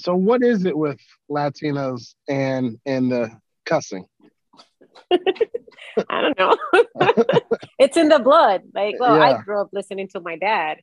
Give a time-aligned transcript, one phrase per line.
[0.00, 0.98] so what is it with
[1.30, 3.30] Latinos and and the
[3.66, 4.06] cussing?
[6.08, 6.56] I don't know.
[7.78, 8.62] it's in the blood.
[8.74, 9.38] Like, well, yeah.
[9.38, 10.78] I grew up listening to my dad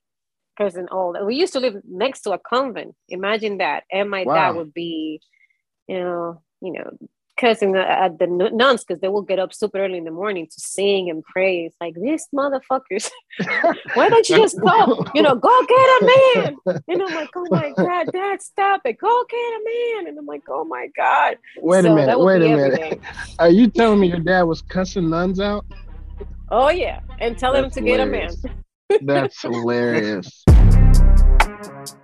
[0.57, 2.95] because in old we used to live next to a convent.
[3.09, 3.83] Imagine that.
[3.91, 4.33] And my wow.
[4.33, 5.21] dad would be,
[5.87, 6.91] you know, you know,
[7.37, 10.59] cussing at the nuns because they will get up super early in the morning to
[10.59, 11.65] sing and pray.
[11.65, 13.09] It's like these motherfuckers.
[13.93, 15.05] Why don't you just go?
[15.13, 16.55] You know, go get a man.
[16.87, 18.97] And I'm like, oh my god, Dad, stop it!
[18.99, 20.07] Go get a man.
[20.07, 21.37] And I'm like, oh my god.
[21.61, 22.19] Wait so a minute.
[22.19, 22.99] Wait a minute.
[23.39, 25.65] Are you telling me your dad was cussing nuns out?
[26.49, 28.35] Oh yeah, and telling them to hilarious.
[28.37, 29.05] get a man.
[29.05, 30.43] That's hilarious.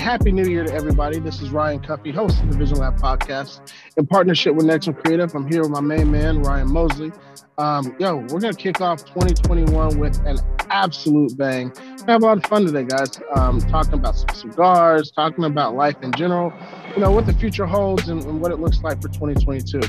[0.00, 1.18] happy new year to everybody.
[1.18, 4.96] This is Ryan Cuffee, host of the Vision Lab podcast in partnership with Next One
[4.96, 5.32] Creative.
[5.34, 7.12] I'm here with my main man, Ryan Mosley.
[7.58, 10.38] Um, yo, we're going to kick off 2021 with an
[10.70, 11.70] absolute bang.
[12.06, 13.20] We have a lot of fun today, guys.
[13.36, 16.50] Um, talking about some cigars, talking about life in general,
[16.94, 19.80] you know, what the future holds and, and what it looks like for 2022.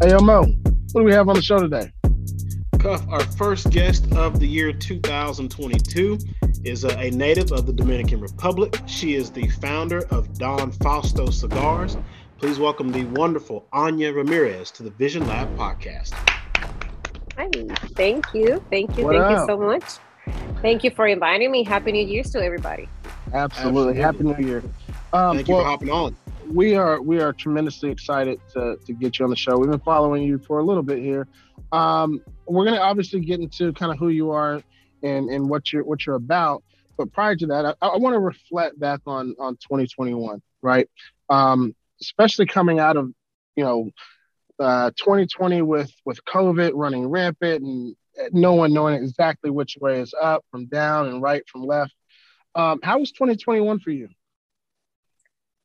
[0.00, 0.44] Hey, yo, Mo,
[0.92, 1.92] what do we have on the show today?
[2.78, 6.18] Cuff, our first guest of the year 2022
[6.64, 8.80] is a, a, native of the Dominican Republic.
[8.86, 11.96] She is the founder of Don Fausto Cigars.
[12.38, 16.12] Please welcome the wonderful Anya Ramirez to the Vision Lab podcast.
[17.36, 17.48] Hi,
[17.94, 18.62] thank you.
[18.70, 19.04] Thank you.
[19.04, 19.40] What thank up?
[19.40, 19.84] you so much.
[20.62, 21.64] Thank you for inviting me.
[21.64, 22.88] Happy New Year's to everybody.
[23.32, 24.00] Absolutely.
[24.00, 24.00] Absolutely.
[24.00, 24.62] Happy New Year.
[25.12, 26.16] Um, thank you well, for hopping on.
[26.50, 29.58] We are we are tremendously excited to, to get you on the show.
[29.58, 31.28] We've been following you for a little bit here.
[31.72, 34.62] Um, we're going to obviously get into kind of who you are
[35.02, 36.62] and and what you're what you're about.
[36.96, 40.88] But prior to that, I, I want to reflect back on on 2021, right?
[41.28, 43.10] Um, especially coming out of
[43.56, 43.90] you know
[44.58, 47.96] uh, 2020 with with COVID running rampant and
[48.32, 51.94] no one knowing exactly which way is up from down and right from left.
[52.54, 54.08] Um, how was 2021 for you?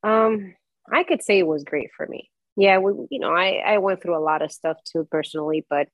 [0.04, 0.54] Um,
[0.92, 2.30] I could say it was great for me.
[2.56, 5.88] Yeah, we, you know, I, I went through a lot of stuff too personally, but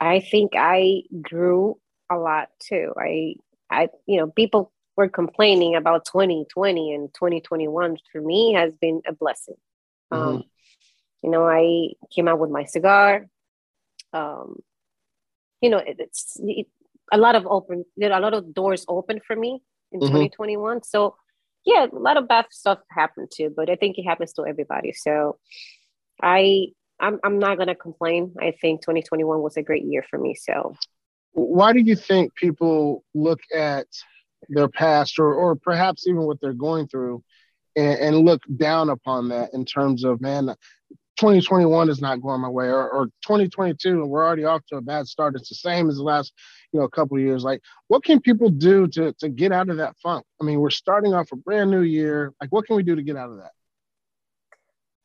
[0.00, 1.78] I think I grew
[2.10, 2.92] a lot too.
[2.98, 3.34] I,
[3.70, 9.12] I, you know, people were complaining about 2020 and 2021 for me has been a
[9.12, 9.56] blessing.
[10.12, 10.28] Mm-hmm.
[10.28, 10.44] Um,
[11.22, 13.26] you know, I came out with my cigar.
[14.12, 14.60] Um,
[15.60, 16.66] you know, it, it's it,
[17.12, 19.62] a lot of open, there are a lot of doors open for me
[19.92, 20.08] in mm-hmm.
[20.08, 20.82] 2021.
[20.84, 21.16] So,
[21.64, 24.92] yeah, a lot of bad stuff happened too, but I think it happens to everybody.
[24.92, 25.38] So,
[26.22, 26.68] I
[26.98, 28.34] I'm I'm not gonna complain.
[28.40, 30.34] I think 2021 was a great year for me.
[30.34, 30.74] So,
[31.36, 33.86] why do you think people look at
[34.48, 37.22] their past, or or perhaps even what they're going through,
[37.76, 40.46] and, and look down upon that in terms of man,
[41.16, 44.80] 2021 is not going my way, or, or 2022, and we're already off to a
[44.80, 45.34] bad start.
[45.36, 46.32] It's the same as the last,
[46.72, 47.44] you know, couple of years.
[47.44, 50.24] Like, what can people do to to get out of that funk?
[50.40, 52.32] I mean, we're starting off a brand new year.
[52.40, 53.52] Like, what can we do to get out of that?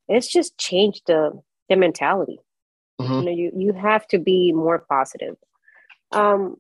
[0.07, 2.39] It's just change the the mentality.
[3.01, 3.13] Mm-hmm.
[3.13, 5.35] You know, you you have to be more positive.
[6.11, 6.57] Um,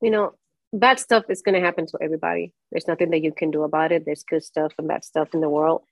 [0.00, 0.34] you know,
[0.72, 2.52] bad stuff is going to happen to everybody.
[2.70, 4.04] There's nothing that you can do about it.
[4.04, 5.82] There's good stuff and bad stuff in the world,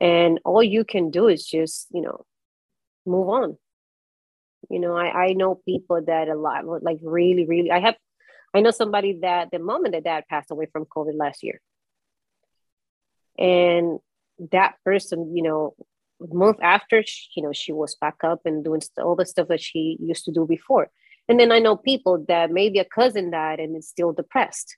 [0.00, 2.24] and all you can do is just you know
[3.06, 3.58] move on.
[4.70, 7.70] You know, I I know people that a lot like really really.
[7.70, 7.96] I have
[8.54, 11.60] I know somebody that the moment that dad passed away from COVID last year,
[13.38, 13.98] and
[14.52, 15.74] that person, you know,
[16.20, 19.60] month after, she, you know, she was back up and doing all the stuff that
[19.60, 20.90] she used to do before.
[21.28, 24.76] And then I know people that maybe a cousin died and is still depressed.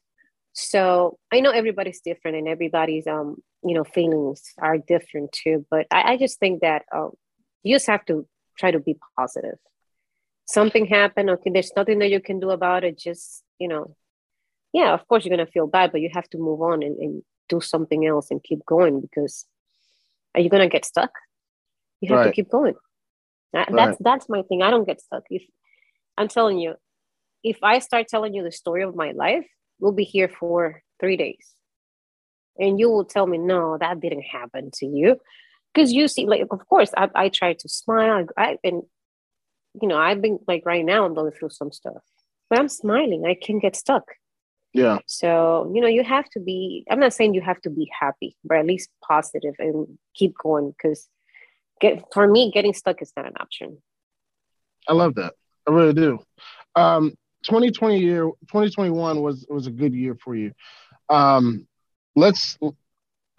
[0.52, 5.66] So I know everybody's different and everybody's um you know feelings are different too.
[5.70, 7.10] But I, I just think that um,
[7.62, 8.26] you just have to
[8.58, 9.58] try to be positive.
[10.46, 12.96] Something happened, okay, there's nothing that you can do about it.
[12.96, 13.96] Just, you know,
[14.72, 17.22] yeah, of course you're gonna feel bad, but you have to move on and, and
[17.48, 19.46] do something else and keep going because
[20.34, 21.10] are you gonna get stuck?
[22.00, 22.26] You have right.
[22.26, 22.74] to keep going.
[23.52, 23.76] That, right.
[23.76, 24.62] That's that's my thing.
[24.62, 25.24] I don't get stuck.
[25.30, 25.42] If
[26.16, 26.74] I'm telling you,
[27.42, 29.46] if I start telling you the story of my life,
[29.78, 31.46] we'll be here for three days,
[32.58, 35.20] and you will tell me, no, that didn't happen to you,
[35.72, 38.26] because you see, like, of course, I, I try to smile.
[38.36, 38.82] I've been,
[39.80, 42.02] you know, I've been like right now, I'm going through some stuff,
[42.48, 43.24] but I'm smiling.
[43.26, 44.04] I can get stuck.
[44.72, 44.98] Yeah.
[45.06, 48.36] So, you know, you have to be, I'm not saying you have to be happy,
[48.44, 51.08] but at least positive and keep going because
[51.80, 53.78] get for me, getting stuck is not an option.
[54.86, 55.32] I love that.
[55.66, 56.18] I really do.
[56.74, 57.14] Um,
[57.44, 60.52] 2020 year 2021 was was a good year for you.
[61.08, 61.66] Um,
[62.14, 62.58] let's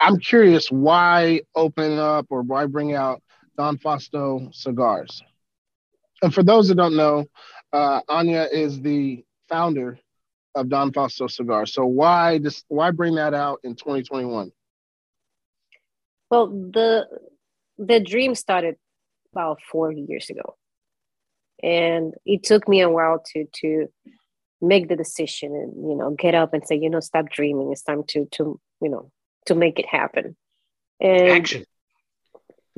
[0.00, 3.22] I'm curious why open up or why bring out
[3.56, 5.22] Don Fausto cigars.
[6.22, 7.26] And for those that don't know,
[7.72, 9.98] uh, Anya is the founder
[10.54, 11.72] of Don Fausto cigars.
[11.72, 14.52] So why just why bring that out in 2021?
[16.30, 17.06] Well, the
[17.78, 18.76] the dream started
[19.32, 20.56] about four years ago,
[21.62, 23.86] and it took me a while to to
[24.60, 27.72] make the decision and you know get up and say you know stop dreaming.
[27.72, 29.10] It's time to to you know
[29.46, 30.36] to make it happen.
[31.00, 31.64] And action.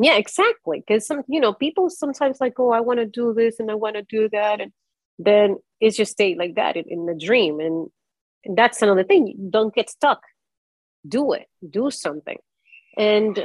[0.02, 0.82] Yeah, exactly.
[0.86, 3.74] Because some you know people sometimes like oh I want to do this and I
[3.74, 4.72] want to do that and
[5.18, 7.88] then it's just stay like that in, in the dream and,
[8.44, 10.22] and that's another thing don't get stuck
[11.06, 12.38] do it do something
[12.96, 13.38] and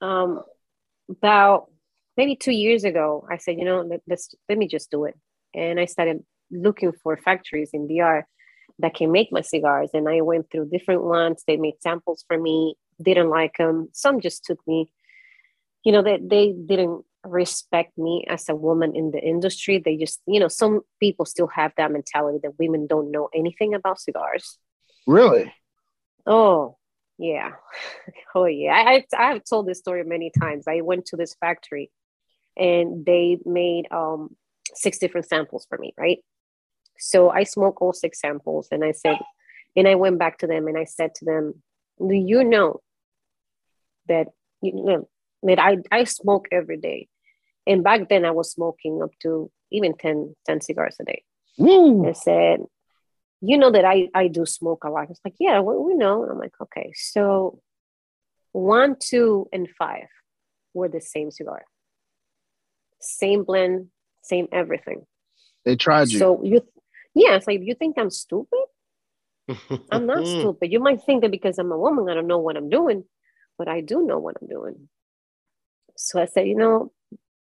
[0.00, 0.42] um,
[1.08, 1.70] about
[2.16, 5.14] maybe two years ago i said you know let, let's let me just do it
[5.54, 8.26] and i started looking for factories in dr
[8.78, 12.38] that can make my cigars and i went through different ones they made samples for
[12.38, 14.90] me didn't like them some just took me
[15.84, 19.82] you know they, they didn't respect me as a woman in the industry.
[19.84, 23.74] They just, you know, some people still have that mentality that women don't know anything
[23.74, 24.58] about cigars.
[25.06, 25.52] Really?
[26.26, 26.76] Oh,
[27.18, 27.52] yeah.
[28.34, 28.74] Oh, yeah.
[28.74, 30.64] I, I, have told this story many times.
[30.68, 31.90] I went to this factory
[32.56, 34.36] and they made um,
[34.74, 36.18] six different samples for me, right?
[36.98, 39.18] So I smoked all six samples and I said,
[39.76, 41.62] and I went back to them and I said to them,
[41.98, 42.80] Do you know
[44.08, 44.28] that
[44.62, 45.08] you know
[45.42, 47.08] that I, I smoke every day
[47.66, 51.22] and back then I was smoking up to even 10, 10 cigars a day.
[51.58, 52.08] Woo.
[52.08, 52.60] I said,
[53.40, 55.10] you know that I, I do smoke a lot.
[55.10, 56.24] It's like, yeah, we, we know.
[56.24, 56.92] I'm like, okay.
[56.94, 57.60] So
[58.52, 60.06] one, two, and five
[60.74, 61.64] were the same cigar.
[63.00, 63.88] Same blend,
[64.22, 65.06] same everything.
[65.64, 66.18] They tried you.
[66.18, 66.62] So you,
[67.14, 68.64] yeah, it's like, you think I'm stupid?
[69.90, 70.72] I'm not stupid.
[70.72, 73.04] You might think that because I'm a woman, I don't know what I'm doing,
[73.58, 74.88] but I do know what I'm doing.
[75.96, 76.92] So I said, you know,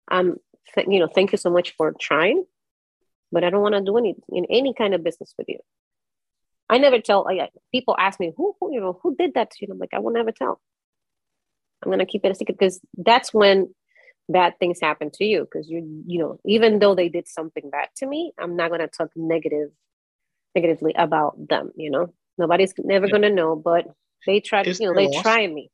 [0.09, 0.38] um,
[0.73, 2.45] th- you know, thank you so much for trying,
[3.31, 5.59] but I don't want to do any in any kind of business with you.
[6.69, 7.23] I never tell.
[7.23, 9.67] Like, people ask me who, who, you know, who did that to you.
[9.71, 10.61] I'm like, I will never tell.
[11.83, 13.73] I'm gonna keep it a secret because that's when
[14.29, 15.41] bad things happen to you.
[15.41, 18.88] Because you, you know, even though they did something bad to me, I'm not gonna
[18.88, 19.69] talk negative,
[20.56, 21.71] negatively about them.
[21.75, 23.85] You know, nobody's never gonna know, but
[24.25, 25.71] they try to, you know, they try me.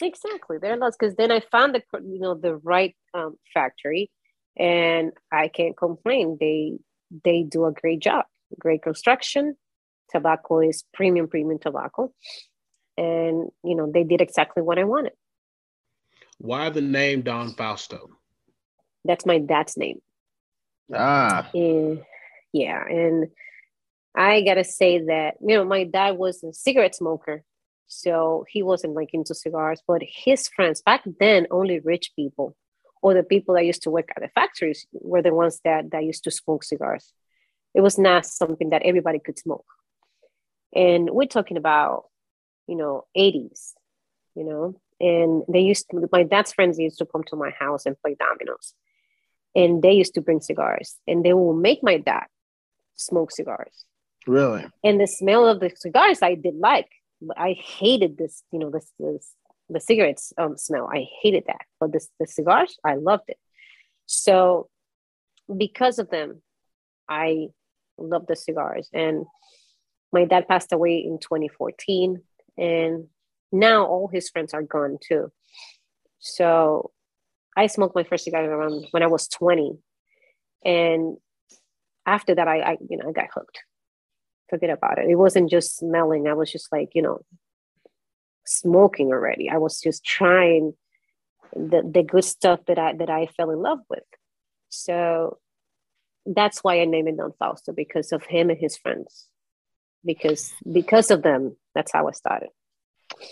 [0.00, 4.10] Exactly, they're lost because then I found the you know the right um, factory,
[4.56, 6.38] and I can't complain.
[6.40, 6.78] They
[7.24, 8.24] they do a great job,
[8.58, 9.56] great construction.
[10.10, 12.12] Tobacco is premium, premium tobacco,
[12.96, 15.12] and you know they did exactly what I wanted.
[16.42, 18.10] Why the name Don Fausto?
[19.04, 20.00] That's my dad's name.
[20.92, 21.48] Ah.
[21.54, 22.02] And,
[22.52, 23.28] yeah, and
[24.14, 27.44] I gotta say that you know my dad was a cigarette smoker
[27.92, 32.56] so he wasn't like into cigars, but his friends back then, only rich people
[33.02, 36.04] or the people that used to work at the factories were the ones that, that
[36.04, 37.12] used to smoke cigars.
[37.74, 39.66] It was not something that everybody could smoke.
[40.74, 42.04] And we're talking about,
[42.66, 43.72] you know, 80s,
[44.34, 47.84] you know, and they used to, my dad's friends used to come to my house
[47.84, 48.72] and play dominoes.
[49.54, 52.24] And they used to bring cigars and they will make my dad
[52.94, 53.84] smoke cigars.
[54.26, 54.64] Really?
[54.82, 56.88] And the smell of the cigars I did like
[57.36, 59.34] I hated this, you know, this, this
[59.68, 60.88] the cigarettes um, smell.
[60.92, 61.62] I hated that.
[61.80, 63.38] But this the cigars, I loved it.
[64.06, 64.68] So
[65.54, 66.42] because of them,
[67.08, 67.48] I
[67.98, 68.88] love the cigars.
[68.92, 69.26] And
[70.12, 72.22] my dad passed away in 2014.
[72.58, 73.06] And
[73.52, 75.30] now all his friends are gone too.
[76.18, 76.90] So
[77.56, 79.78] I smoked my first cigar around when I was 20.
[80.64, 81.16] And
[82.06, 83.58] after that, I, I you know, I got hooked
[84.52, 85.08] forget about it.
[85.08, 86.28] It wasn't just smelling.
[86.28, 87.20] I was just like, you know,
[88.44, 89.48] smoking already.
[89.48, 90.74] I was just trying
[91.56, 94.04] the, the good stuff that I that I fell in love with.
[94.68, 95.38] So
[96.26, 99.26] that's why I named it Don Fausto because of him and his friends.
[100.04, 102.50] Because because of them, that's how I started.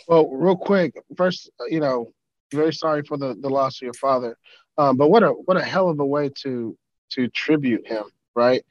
[0.09, 2.12] Well, real quick, first, uh, you know,
[2.52, 4.37] very sorry for the, the loss of your father.
[4.78, 6.76] Um, but what a what a hell of a way to
[7.11, 8.04] to tribute him,
[8.35, 8.64] right?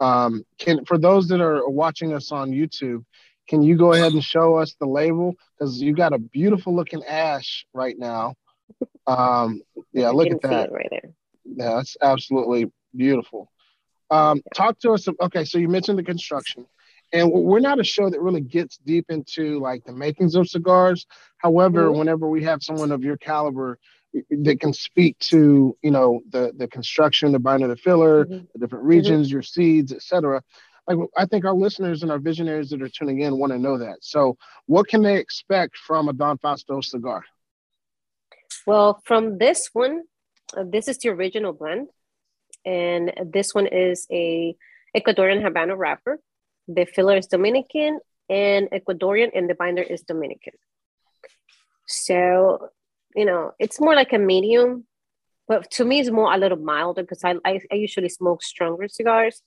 [0.00, 3.04] Um, can for those that are watching us on YouTube,
[3.48, 7.04] can you go ahead and show us the label because you got a beautiful looking
[7.04, 8.34] ash right now.
[9.06, 9.62] Um,
[9.92, 11.12] yeah, look at that right there.
[11.44, 13.50] Yeah, that's absolutely beautiful.
[14.10, 15.06] Um, talk to us.
[15.20, 16.66] Okay, so you mentioned the construction,
[17.12, 21.06] and we're not a show that really gets deep into like the makings of cigars.
[21.38, 21.98] However, mm-hmm.
[21.98, 23.78] whenever we have someone of your caliber
[24.30, 28.44] that can speak to, you know, the the construction, the binder, the filler, mm-hmm.
[28.52, 29.34] the different regions, mm-hmm.
[29.34, 30.42] your seeds, etc.
[30.86, 33.78] Like I think our listeners and our visionaries that are tuning in want to know
[33.78, 33.98] that.
[34.00, 37.24] So, what can they expect from a Don Fausto cigar?
[38.66, 40.02] Well, from this one,
[40.56, 41.88] uh, this is the original blend,
[42.64, 44.56] and this one is a
[44.96, 46.18] Ecuadorian Habano wrapper.
[46.68, 50.54] The filler is Dominican and Ecuadorian, and the binder is Dominican.
[51.86, 52.68] So,
[53.14, 54.86] you know, it's more like a medium,
[55.48, 58.88] but to me, it's more a little milder because I, I, I usually smoke stronger
[58.88, 59.42] cigars.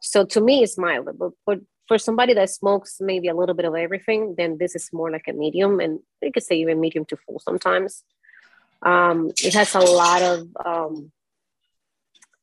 [0.00, 1.12] So to me, it's milder.
[1.12, 4.90] But, but for somebody that smokes maybe a little bit of everything, then this is
[4.92, 8.04] more like a medium, and you could say even medium to full sometimes.
[8.82, 11.12] Um, it has a lot of, um,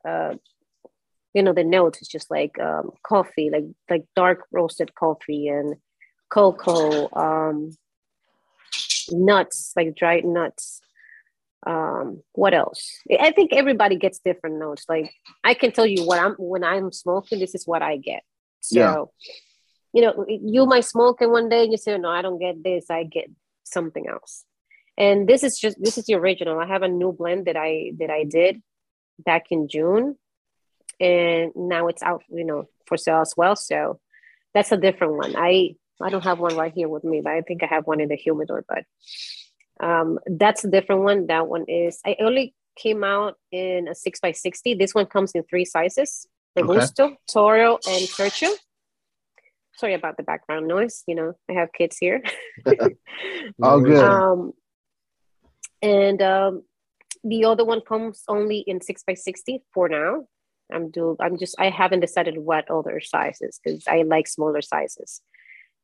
[0.04, 0.36] uh,
[1.36, 5.76] you know, the notes is just like um, coffee, like like dark roasted coffee and
[6.30, 7.76] cocoa, um,
[9.12, 10.82] nuts, like dried nuts.
[11.68, 12.90] Um, what else?
[13.20, 14.86] I think everybody gets different notes.
[14.88, 15.14] Like
[15.44, 18.24] I can tell you what I'm when I'm smoking, this is what I get.
[18.62, 19.34] So, yeah.
[19.94, 22.64] you know, you might smoke it one day and you say, no, I don't get
[22.64, 22.90] this.
[22.90, 23.30] I get
[23.64, 24.46] something else
[24.98, 27.92] and this is just this is the original i have a new blend that i
[28.00, 28.62] that i did
[29.20, 30.16] back in june
[31.00, 33.56] and now it's out you know for sale as well.
[33.56, 34.00] So
[34.54, 35.36] that's a different one.
[35.38, 38.02] I i don't have one right here with me but i think i have one
[38.02, 38.84] in the humidor but
[39.80, 41.28] um that's a different one.
[41.28, 45.32] That one is i only came out in a 6 by 60 this one comes
[45.34, 47.18] in three sizes robusto okay.
[47.32, 48.54] toro and churchill.
[49.78, 52.22] Sorry about the background noise you know i have kids here.
[53.64, 54.04] All good.
[54.04, 54.54] Um
[55.86, 56.64] and um,
[57.24, 60.26] the other one comes only in six by 60 for now.
[60.72, 65.22] I'm do I'm just I haven't decided what other sizes because I like smaller sizes.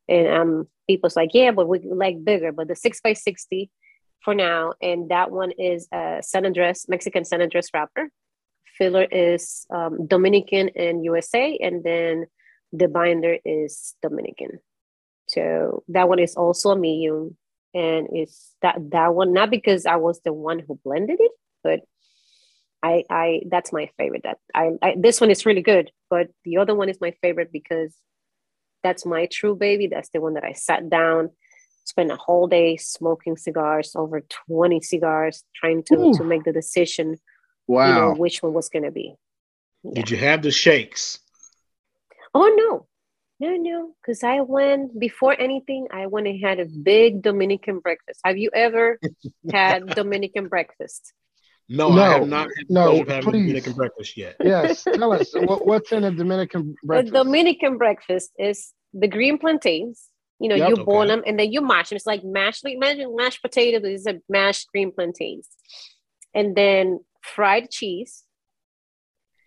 [0.08, 3.70] And um people's like, yeah, but we like bigger, but the six by 60
[4.24, 4.74] for now.
[4.80, 8.10] And that one is a San Andres, Mexican San Andres wrapper.
[8.78, 12.24] Filler is um, Dominican and USA, and then
[12.72, 14.60] the binder is Dominican.
[15.26, 17.36] So that one is also a medium
[17.74, 21.80] and it's that that one not because I was the one who blended it, but
[22.82, 24.22] I I that's my favorite.
[24.24, 27.52] That I, I this one is really good, but the other one is my favorite
[27.52, 27.94] because
[28.82, 29.86] that's my true baby.
[29.86, 31.30] That's the one that I sat down,
[31.84, 36.14] spent a whole day smoking cigars, over twenty cigars, trying to Ooh.
[36.14, 37.18] to make the decision.
[37.68, 39.14] Wow, you know, which one was going to be.
[39.84, 39.92] Yeah.
[39.94, 41.20] Did you have the shakes?
[42.34, 42.86] Oh no,
[43.38, 48.20] no, no, because I went before anything, I went and had a big Dominican breakfast.
[48.24, 48.98] Have you ever
[49.52, 51.12] had Dominican breakfast?
[51.72, 53.24] No, no, I have not had the no, please.
[53.24, 54.36] Dominican breakfast yet.
[54.44, 57.12] Yes, tell us what, what's in a Dominican breakfast.
[57.12, 60.08] The Dominican breakfast is the green plantains.
[60.38, 61.96] You know, yep, you boil them and then you mash them.
[61.96, 63.82] It's like mashed, like imagine mashed potatoes.
[63.82, 65.48] These are mashed green plantains,
[66.34, 68.24] and then fried cheese.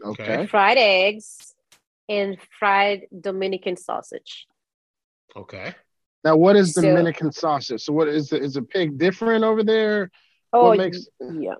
[0.03, 0.47] Okay.
[0.47, 1.53] Fried eggs
[2.09, 4.47] and fried Dominican sausage.
[5.35, 5.75] Okay.
[6.23, 7.83] Now, what is Dominican so, sausage?
[7.83, 10.09] So, what is the, is a pig different over there?
[10.51, 11.07] Oh, makes...
[11.19, 11.55] yeah,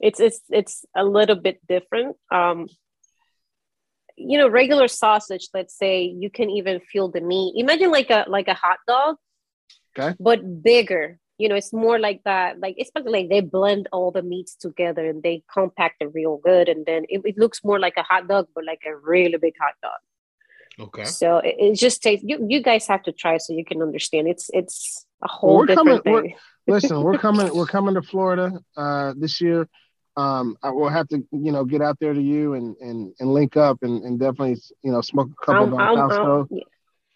[0.00, 2.16] it's it's it's a little bit different.
[2.30, 2.66] Um,
[4.16, 5.48] you know, regular sausage.
[5.52, 7.54] Let's say you can even feel the meat.
[7.56, 9.16] Imagine like a like a hot dog,
[9.98, 11.18] okay, but bigger.
[11.38, 15.06] You know it's more like that like it's like they blend all the meats together
[15.06, 16.70] and they compact it real good.
[16.70, 19.52] And then it, it looks more like a hot dog but like a really big
[19.60, 20.00] hot dog.
[20.78, 21.04] Okay.
[21.04, 24.28] So it, it just tastes you, you guys have to try so you can understand.
[24.28, 26.34] It's it's a whole well, different coming, thing.
[26.66, 29.68] Listen we're coming we're coming to florida uh this year
[30.16, 33.32] um I will have to you know get out there to you and and, and
[33.32, 36.60] link up and, and definitely you know smoke a couple of yeah.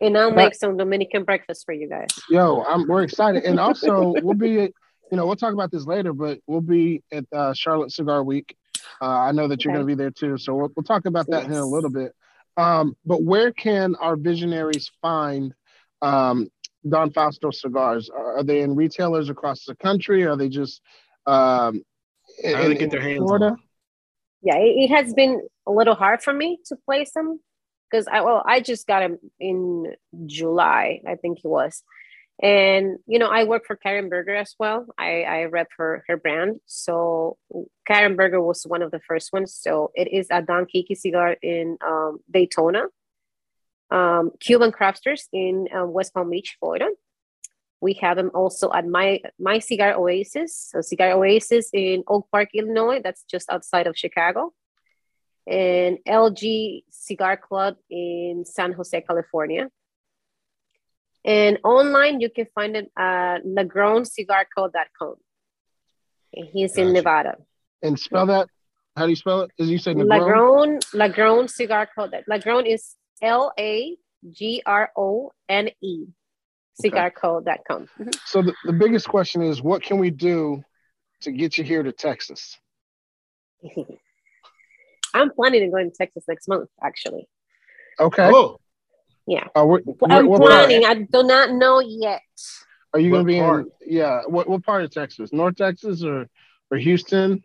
[0.02, 2.08] And I'll make some Dominican breakfast for you guys.
[2.30, 4.72] Yo, I'm we're excited, and also we'll be, you
[5.12, 8.56] know, we'll talk about this later, but we'll be at uh, Charlotte Cigar Week.
[9.02, 9.76] Uh, I know that you're okay.
[9.76, 11.50] going to be there too, so we'll, we'll talk about that yes.
[11.50, 12.14] in a little bit.
[12.56, 15.54] Um, but where can our visionaries find
[16.02, 16.48] um,
[16.88, 18.10] Don Fausto cigars?
[18.10, 20.24] Are, are, they in retailers across the country?
[20.24, 20.80] Are they just
[21.26, 21.82] um, in,
[22.44, 23.46] How do they get their hands Florida?
[23.46, 23.58] On?
[24.42, 27.40] Yeah, it, it has been a little hard for me to place them
[27.90, 29.94] because I well I just got him in
[30.26, 31.82] July I think it was,
[32.42, 34.86] And you know, I work for Karen Berger as well.
[34.98, 36.60] I, I rep her her brand.
[36.66, 37.36] So
[37.86, 39.54] Karen Berger was one of the first ones.
[39.54, 42.84] So it is a Don Kiki cigar in um, Daytona,
[43.90, 46.88] um, Cuban Crafters in uh, West Palm Beach, Florida.
[47.80, 52.50] We have them also at my my cigar Oasis, so cigar Oasis in Oak Park,
[52.54, 53.00] Illinois.
[53.02, 54.52] That's just outside of Chicago,
[55.46, 59.70] and LG Cigar Club in San Jose, California.
[61.24, 65.14] And online, you can find it at LagronCigarCo.com.
[66.32, 66.86] And he's gotcha.
[66.86, 67.36] in Nevada.
[67.82, 68.48] And spell that.
[68.96, 69.50] How do you spell it?
[69.58, 70.80] As you said, Lagron.
[70.94, 72.08] Lagron Cigar Co.
[72.28, 73.96] Lagron is L A
[74.30, 76.06] G R O N E.
[76.82, 77.82] Cigarco.com.
[77.82, 78.08] Mm-hmm.
[78.26, 80.62] So the, the biggest question is, what can we do
[81.22, 82.58] to get you here to Texas?
[85.14, 87.28] I'm planning to go to Texas next month, actually.
[87.98, 88.30] Okay.
[88.32, 88.58] Oh.
[89.26, 89.46] Yeah.
[89.54, 90.84] Uh, we're, I'm we're, planning.
[90.84, 92.22] I do not know yet.
[92.92, 93.66] Are you going to be part?
[93.80, 93.96] in?
[93.96, 94.22] Yeah.
[94.26, 95.32] What what part of Texas?
[95.32, 96.28] North Texas or
[96.70, 97.42] or Houston?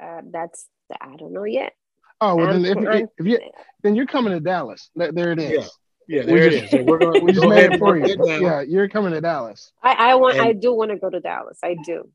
[0.00, 0.66] Uh, that's
[1.00, 1.74] I don't know yet.
[2.20, 3.38] Oh well, then if, if, if you
[3.82, 4.90] then you're coming to Dallas.
[4.94, 5.70] There it is.
[6.06, 6.70] Yeah, yeah there just, it is.
[6.70, 7.24] So we're going.
[7.24, 8.16] We just made it for you.
[8.40, 9.72] Yeah, you're coming to Dallas.
[9.82, 10.36] I, I want.
[10.36, 11.58] And, I do want to go to Dallas.
[11.62, 12.08] I do.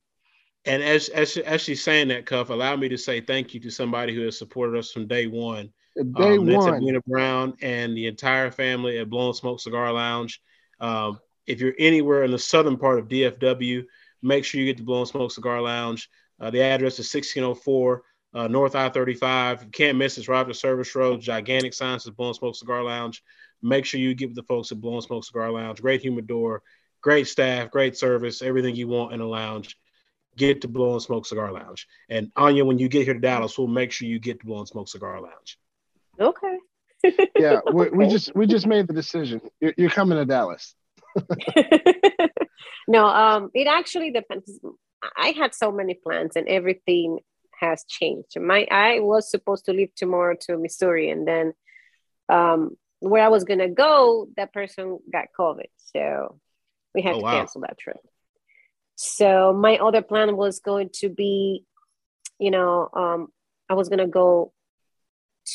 [0.65, 3.71] And as as as she's saying that, Cuff, allow me to say thank you to
[3.71, 5.71] somebody who has supported us from day one.
[5.95, 6.85] Day um, one.
[6.85, 10.41] That's Brown and the entire family at Blowing Smoke Cigar Lounge.
[10.79, 13.83] Um, if you're anywhere in the southern part of DFW,
[14.21, 16.09] make sure you get to Blowing Smoke Cigar Lounge.
[16.39, 19.63] Uh, the address is 1604 uh, North I 35.
[19.63, 21.21] You can't miss this Roger Service Road.
[21.21, 23.23] Gigantic signs at Blowing Smoke Cigar Lounge.
[23.61, 25.81] Make sure you give the folks at Blowing Smoke Cigar Lounge.
[25.81, 26.63] Great humidor,
[27.01, 29.77] great staff, great service, everything you want in a lounge.
[30.37, 31.87] Get to Blowing Smoke Cigar Lounge.
[32.09, 34.65] And Anya, when you get here to Dallas, we'll make sure you get to Blowing
[34.65, 35.59] Smoke Cigar Lounge.
[36.19, 36.57] Okay.
[37.37, 39.41] yeah, we, we, just we just made the decision.
[39.59, 40.75] You're, you're coming to Dallas.
[42.87, 44.59] no, um, it actually depends.
[45.17, 47.19] I had so many plans, and everything
[47.59, 48.39] has changed.
[48.39, 51.53] My I was supposed to leave tomorrow to Missouri, and then
[52.29, 56.39] um, where I was gonna go, that person got COVID, so
[56.95, 57.31] we had oh, to wow.
[57.31, 57.97] cancel that trip.
[58.95, 61.65] So my other plan was going to be,
[62.39, 63.27] you know, um,
[63.67, 64.53] I was gonna go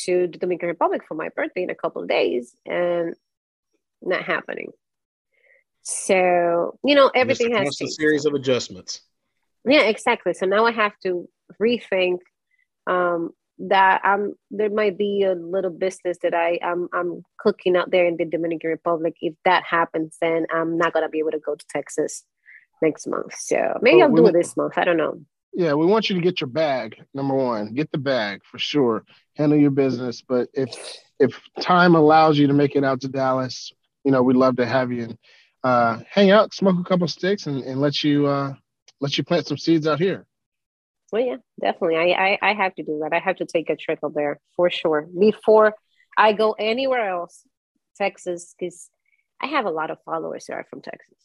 [0.05, 3.15] to the Dominican Republic for my birthday in a couple of days and
[4.01, 4.71] not happening.
[5.81, 9.01] So, you know, everything has a series of adjustments.
[9.65, 10.33] Yeah, exactly.
[10.33, 11.29] So now I have to
[11.61, 12.19] rethink
[12.87, 17.89] um, that I'm there might be a little business that I I'm I'm cooking out
[17.91, 19.15] there in the Dominican Republic.
[19.21, 22.23] If that happens, then I'm not gonna be able to go to Texas
[22.81, 23.33] next month.
[23.37, 24.77] So maybe I'll do it this month.
[24.77, 25.21] I don't know.
[25.53, 27.01] Yeah, we want you to get your bag.
[27.15, 29.03] Number one, get the bag for sure.
[29.35, 30.21] Handle your business.
[30.21, 30.69] But if
[31.19, 33.71] if time allows you to make it out to Dallas,
[34.03, 35.17] you know, we'd love to have you and
[35.63, 38.53] uh, hang out, smoke a couple sticks, and, and let you uh,
[39.01, 40.26] let you plant some seeds out here.
[41.11, 41.97] Well, yeah, definitely.
[41.97, 43.15] I, I I have to do that.
[43.15, 45.73] I have to take a trip up there for sure before
[46.17, 47.43] I go anywhere else.
[47.97, 48.89] Texas, because
[49.41, 51.17] I have a lot of followers who are from Texas,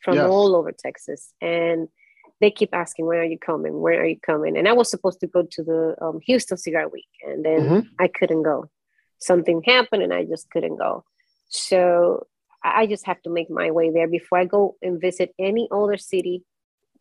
[0.00, 0.26] from yes.
[0.26, 1.88] all over Texas, and
[2.40, 3.80] they keep asking, "When are you coming?
[3.80, 6.88] When are you coming?" And I was supposed to go to the um, Houston Cigar
[6.88, 7.80] Week, and then mm-hmm.
[7.98, 8.70] I couldn't go.
[9.18, 11.04] Something happened, and I just couldn't go.
[11.48, 12.26] So
[12.62, 15.96] I just have to make my way there before I go and visit any other
[15.96, 16.42] city,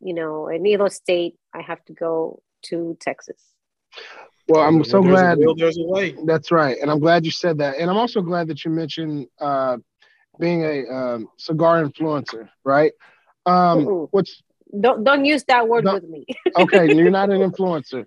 [0.03, 1.35] you know, in other state.
[1.53, 3.41] I have to go to Texas.
[4.47, 5.37] Well, I'm so there's glad.
[5.37, 6.15] A will, there's a way.
[6.25, 7.77] That's right, and I'm glad you said that.
[7.77, 9.77] And I'm also glad that you mentioned uh,
[10.39, 12.91] being a um, cigar influencer, right?
[13.45, 14.41] Um, what's
[14.79, 16.25] don't don't use that word with me.
[16.57, 18.05] okay, you're not an influencer.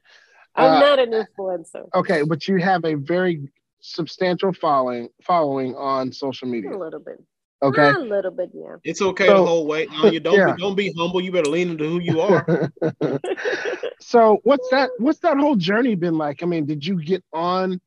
[0.54, 1.84] I'm uh, not an influencer.
[1.94, 6.76] Okay, but you have a very substantial following following on social media.
[6.76, 7.22] A little bit.
[7.62, 7.90] Okay.
[7.90, 8.76] A little bit, yeah.
[8.84, 9.88] It's okay so, to hold weight.
[9.90, 10.52] No, you don't yeah.
[10.52, 11.20] be, don't be humble.
[11.20, 12.70] You better lean into who you are.
[14.00, 16.42] so what's that what's that whole journey been like?
[16.42, 17.80] I mean, did you get on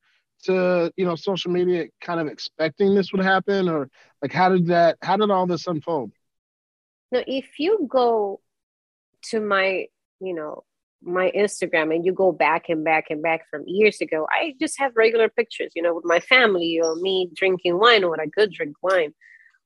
[0.43, 3.89] to you know social media kind of expecting this would happen or
[4.21, 6.11] like how did that how did all this unfold?
[7.11, 8.39] Now if you go
[9.29, 9.85] to my,
[10.19, 10.63] you know,
[11.01, 14.77] my Instagram and you go back and back and back from years ago, I just
[14.79, 18.51] have regular pictures, you know, with my family or me drinking wine or I could
[18.51, 19.13] drink wine,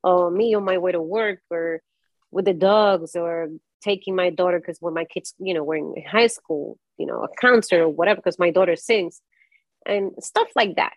[0.04, 1.80] or me on my way to work or
[2.30, 3.48] with the dogs or
[3.82, 7.22] taking my daughter because when my kids, you know, were in high school, you know,
[7.24, 9.20] a concert or whatever, because my daughter sings
[9.86, 10.92] and stuff like that.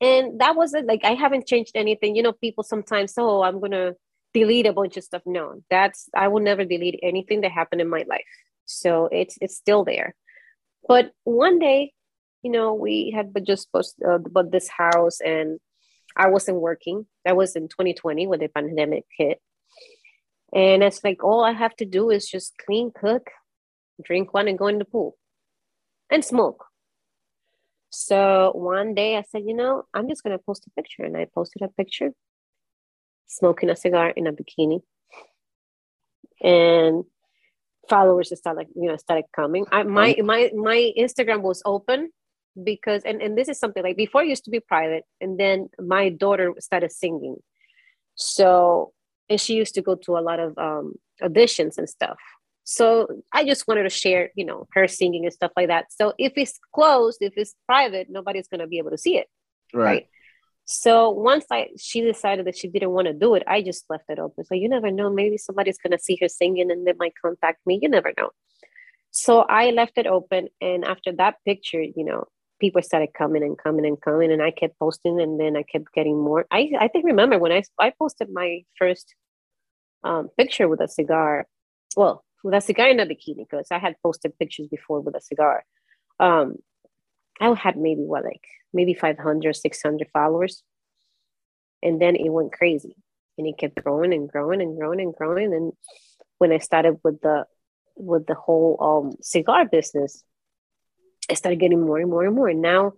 [0.00, 0.86] And that was it.
[0.86, 2.16] like I haven't changed anything.
[2.16, 3.92] You know, people sometimes, oh, I'm gonna
[4.32, 5.22] delete a bunch of stuff.
[5.24, 8.24] No, that's I will never delete anything that happened in my life.
[8.64, 10.14] So it's it's still there.
[10.86, 11.92] But one day,
[12.42, 15.58] you know, we had but just post uh, bought this house, and
[16.16, 17.06] I wasn't working.
[17.24, 19.40] That was in 2020 when the pandemic hit,
[20.52, 23.30] And it's like all I have to do is just clean, cook,
[24.02, 25.16] drink one, and go in the pool
[26.10, 26.66] and smoke.
[27.90, 31.26] So one day I said, you know, I'm just gonna post a picture, and I
[31.32, 32.10] posted a picture
[33.26, 34.82] smoking a cigar in a bikini,
[36.42, 37.04] and
[37.88, 39.66] followers started, you know, started coming.
[39.72, 42.10] I my my my Instagram was open
[42.62, 45.68] because and, and this is something like before it used to be private and then
[45.78, 47.36] my daughter started singing.
[48.14, 48.92] So
[49.28, 52.18] and she used to go to a lot of um, auditions and stuff.
[52.64, 55.92] So i just wanted to share you know her singing and stuff like that.
[55.92, 59.28] So if it's closed if it's private nobody's going to be able to see it
[59.74, 59.84] right.
[59.84, 60.06] right.
[60.64, 64.04] so once i she decided that she didn't want to do it i just left
[64.08, 64.44] it open.
[64.44, 67.60] So you never know maybe somebody's going to see her singing and they might contact
[67.66, 68.30] me you never know.
[69.10, 72.24] So i left it open and after that picture you know
[72.64, 75.92] people started coming and coming and coming and I kept posting and then I kept
[75.92, 76.46] getting more.
[76.50, 79.14] I, I think remember when I, I posted my first
[80.02, 81.46] um, picture with a cigar,
[81.94, 85.20] well, with a cigar in a bikini, because I had posted pictures before with a
[85.20, 85.62] cigar.
[86.18, 86.56] Um,
[87.38, 90.62] I had maybe what, like maybe 500, 600 followers.
[91.82, 92.96] And then it went crazy
[93.36, 95.52] and it kept growing and growing and growing and growing.
[95.52, 95.72] And
[96.38, 97.44] when I started with the,
[97.94, 100.24] with the whole um, cigar business,
[101.30, 102.48] I started getting more and more and more.
[102.48, 102.92] And now,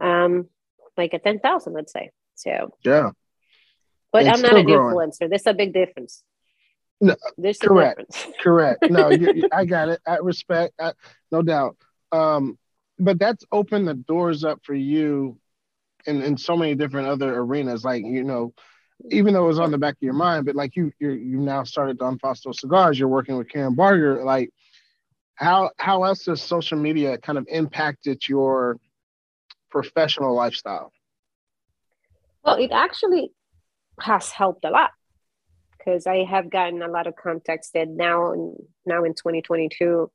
[0.00, 0.48] um,
[0.96, 2.10] like at 10,000, let's say.
[2.34, 3.10] So, yeah.
[4.12, 4.94] But I'm not an growing.
[4.94, 5.28] influencer.
[5.28, 6.22] There's a big difference.
[7.00, 7.98] No, There's correct.
[8.10, 8.36] Difference.
[8.40, 8.90] correct.
[8.90, 10.00] No, you, I got it.
[10.06, 10.92] I respect, I,
[11.32, 11.76] no doubt.
[12.12, 12.58] Um,
[12.98, 15.38] but that's opened the doors up for you
[16.06, 17.84] in, in so many different other arenas.
[17.84, 18.54] Like, you know,
[19.10, 21.38] even though it was on the back of your mind, but like you, you you
[21.38, 22.98] now started Don Fausto Cigars.
[22.98, 24.24] You're working with Karen Berger.
[24.24, 24.50] Like,
[25.36, 28.78] how how else has social media kind of impacted your
[29.70, 30.92] professional lifestyle?
[32.44, 33.32] Well, it actually
[34.00, 34.90] has helped a lot
[35.84, 38.34] because I have gotten a lot of contacts that now
[38.86, 40.10] now in 2022,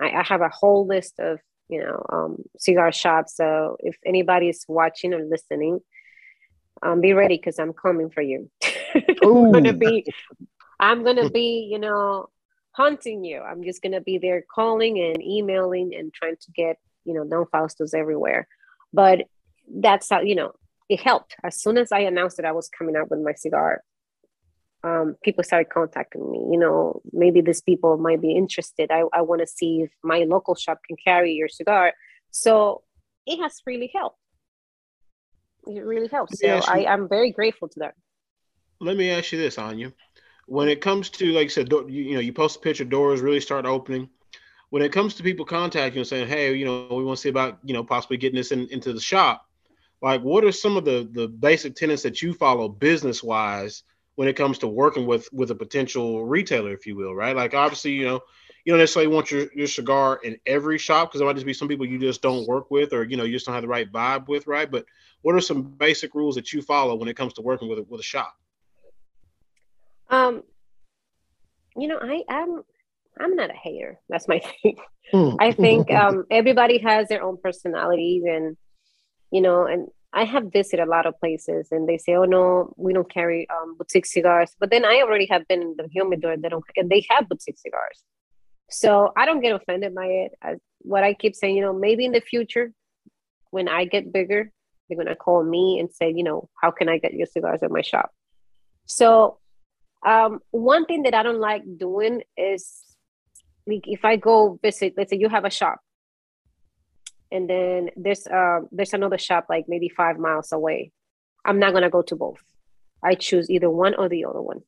[0.00, 3.36] I, I have a whole list of you know um, cigar shops.
[3.36, 5.80] So if anybody's watching or listening,
[6.82, 8.50] um, be ready because I'm coming for you.
[9.22, 10.06] I'm gonna be
[10.78, 12.28] I'm gonna be you know
[12.72, 13.40] hunting you.
[13.40, 17.46] I'm just gonna be there calling and emailing and trying to get, you know, Don
[17.46, 18.48] Faustos everywhere.
[18.92, 19.26] But
[19.68, 20.52] that's how, you know,
[20.88, 21.36] it helped.
[21.42, 23.82] As soon as I announced that I was coming out with my cigar,
[24.84, 26.38] um, people started contacting me.
[26.50, 28.90] You know, maybe these people might be interested.
[28.90, 31.92] I, I want to see if my local shop can carry your cigar.
[32.30, 32.82] So
[33.26, 34.18] it has really helped.
[35.66, 36.40] It really helps.
[36.40, 37.94] So I, I'm very grateful to that.
[38.80, 39.92] Let me ask you this, Anya
[40.52, 43.22] when it comes to like I said, you, you know, you post a picture, doors
[43.22, 44.10] really start opening.
[44.68, 47.22] When it comes to people contacting you and saying, "Hey, you know, we want to
[47.22, 49.48] see about you know possibly getting this in, into the shop,"
[50.02, 53.82] like what are some of the the basic tenets that you follow business wise
[54.16, 57.34] when it comes to working with with a potential retailer, if you will, right?
[57.34, 58.20] Like obviously, you know,
[58.66, 61.54] you don't necessarily want your, your cigar in every shop because there might just be
[61.54, 63.68] some people you just don't work with or you know you just don't have the
[63.68, 64.70] right vibe with, right?
[64.70, 64.84] But
[65.22, 68.00] what are some basic rules that you follow when it comes to working with with
[68.00, 68.36] a shop?
[70.12, 70.42] Um,
[71.74, 72.62] you know, I am
[73.18, 73.98] I'm not a hater.
[74.08, 74.76] That's my thing.
[75.12, 75.36] Mm.
[75.40, 78.56] I think um, everybody has their own personalities, and
[79.30, 82.74] you know, and I have visited a lot of places, and they say, "Oh no,
[82.76, 86.36] we don't carry um, boutique cigars." But then I already have been in the humidor.
[86.36, 88.02] They don't, and they have boutique cigars.
[88.70, 90.32] So I don't get offended by it.
[90.42, 92.72] I, what I keep saying, you know, maybe in the future,
[93.50, 94.50] when I get bigger,
[94.88, 97.70] they're gonna call me and say, you know, how can I get your cigars at
[97.70, 98.10] my shop?
[98.86, 99.38] So
[100.04, 102.82] um, one thing that I don't like doing is
[103.66, 105.78] like if I go visit, let's say you have a shop,
[107.30, 110.92] and then there's uh, there's another shop like maybe five miles away.
[111.44, 112.40] I'm not gonna go to both.
[113.04, 114.60] I choose either one or the other one.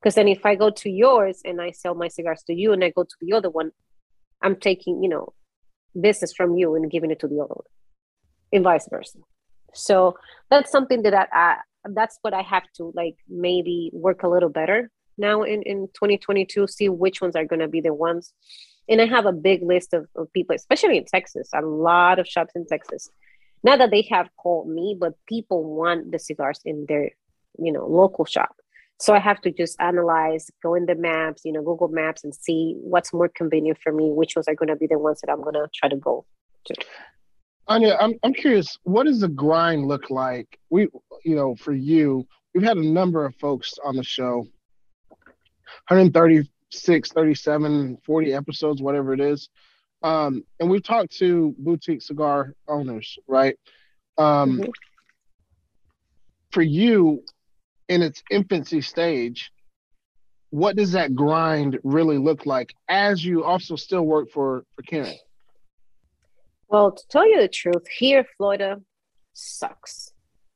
[0.00, 2.82] Because then if I go to yours and I sell my cigars to you and
[2.82, 3.70] I go to the other one,
[4.42, 5.32] I'm taking, you know,
[5.98, 7.66] business from you and giving it to the other one,
[8.52, 9.18] and vice versa.
[9.74, 10.16] So
[10.50, 14.90] that's something that I, that's what I have to like maybe work a little better
[15.18, 18.32] now in, in 2022, see which ones are going to be the ones.
[18.88, 22.26] And I have a big list of, of people, especially in Texas, a lot of
[22.26, 23.08] shops in Texas.
[23.62, 27.10] Not that they have called me, but people want the cigars in their,
[27.58, 28.56] you know, local shop.
[28.98, 32.34] So I have to just analyze, go in the maps, you know, Google Maps and
[32.34, 35.30] see what's more convenient for me, which ones are going to be the ones that
[35.30, 36.24] I'm going to try to go
[36.66, 36.74] to.
[37.68, 38.78] Anya, I'm I'm curious.
[38.82, 40.58] What does the grind look like?
[40.70, 40.88] We,
[41.24, 44.46] you know, for you, we've had a number of folks on the show.
[45.88, 49.48] 136, 37, 40 episodes, whatever it is.
[50.02, 53.56] Um, and we've talked to boutique cigar owners, right?
[54.18, 54.70] Um, mm-hmm.
[56.50, 57.22] For you,
[57.88, 59.52] in its infancy stage,
[60.50, 65.14] what does that grind really look like as you also still work for for Karen?
[66.72, 68.80] Well, to tell you the truth, here Florida
[69.34, 70.10] sucks.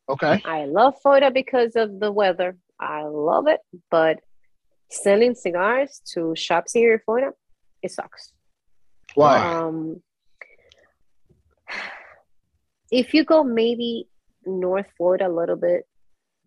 [0.09, 0.41] Okay.
[0.47, 2.57] I love Florida because of the weather.
[2.81, 4.21] I love it, but
[4.91, 7.33] selling cigars to shops here in Florida,
[7.83, 8.33] it sucks.
[9.15, 9.57] Why?
[9.57, 10.01] Um,
[12.91, 14.09] if you go maybe
[14.47, 15.83] North Florida a little bit,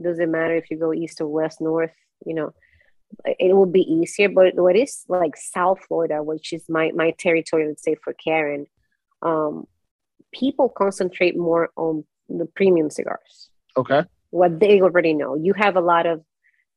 [0.02, 1.94] doesn't matter if you go east or west, north,
[2.26, 2.54] you know,
[3.26, 4.30] it will be easier.
[4.30, 8.66] But what is like South Florida, which is my my territory, let's say for Karen,
[9.22, 9.66] um,
[10.32, 13.50] people concentrate more on the premium cigars.
[13.78, 14.04] Okay.
[14.32, 15.36] What they already know.
[15.36, 16.24] You have a lot of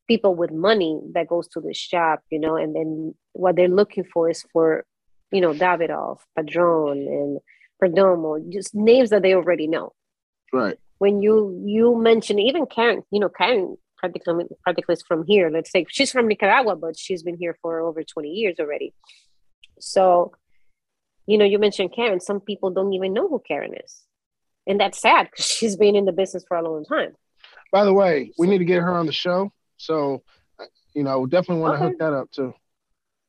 [0.08, 4.04] people with money that goes to the shop, you know, and then what they're looking
[4.04, 4.84] for is for,
[5.30, 7.38] you know, Davidoff, Padron, and
[7.82, 9.92] Perdomo, just names that they already know.
[10.52, 10.78] Right.
[10.98, 15.50] When you you mention even Karen, you know, Karen practically practically is from here.
[15.50, 18.94] Let's say she's from Nicaragua, but she's been here for over 20 years already.
[19.80, 20.32] So,
[21.26, 22.20] you know, you mentioned Karen.
[22.20, 24.02] Some people don't even know who Karen is.
[24.66, 27.14] And that's sad because she's been in the business for a long time.
[27.72, 29.52] By the way, we need to get her on the show.
[29.78, 30.22] So,
[30.60, 31.88] uh, you know, definitely want to okay.
[31.90, 32.54] hook that up too.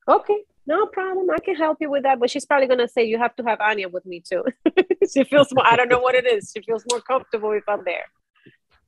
[0.08, 1.30] Okay, no problem.
[1.30, 2.20] I can help you with that.
[2.20, 4.44] But she's probably gonna say you have to have Anya with me too.
[5.14, 5.66] she feels more.
[5.66, 6.52] I don't know what it is.
[6.56, 8.06] She feels more comfortable if I'm there.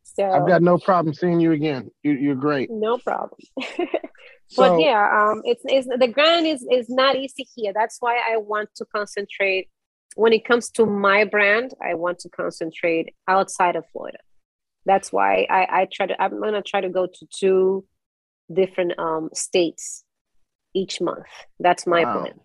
[0.04, 1.90] So I've got no problem seeing you again.
[2.04, 2.70] You, are great.
[2.70, 3.40] No problem.
[4.48, 7.74] so, but yeah, um, it's, it's the grind is is not easy here.
[7.74, 9.70] That's why I want to concentrate.
[10.16, 14.20] When it comes to my brand, I want to concentrate outside of Florida.
[14.86, 16.22] That's why I, I try to.
[16.22, 17.86] I'm gonna try to go to two
[18.54, 20.04] different um, states
[20.74, 21.26] each month.
[21.60, 22.20] That's my wow.
[22.20, 22.40] plan.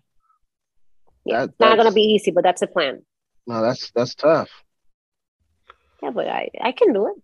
[1.23, 3.03] Yeah, that, not gonna be easy, but that's a plan.
[3.45, 4.49] No, that's that's tough.
[6.01, 7.21] Yeah, but I I can do it.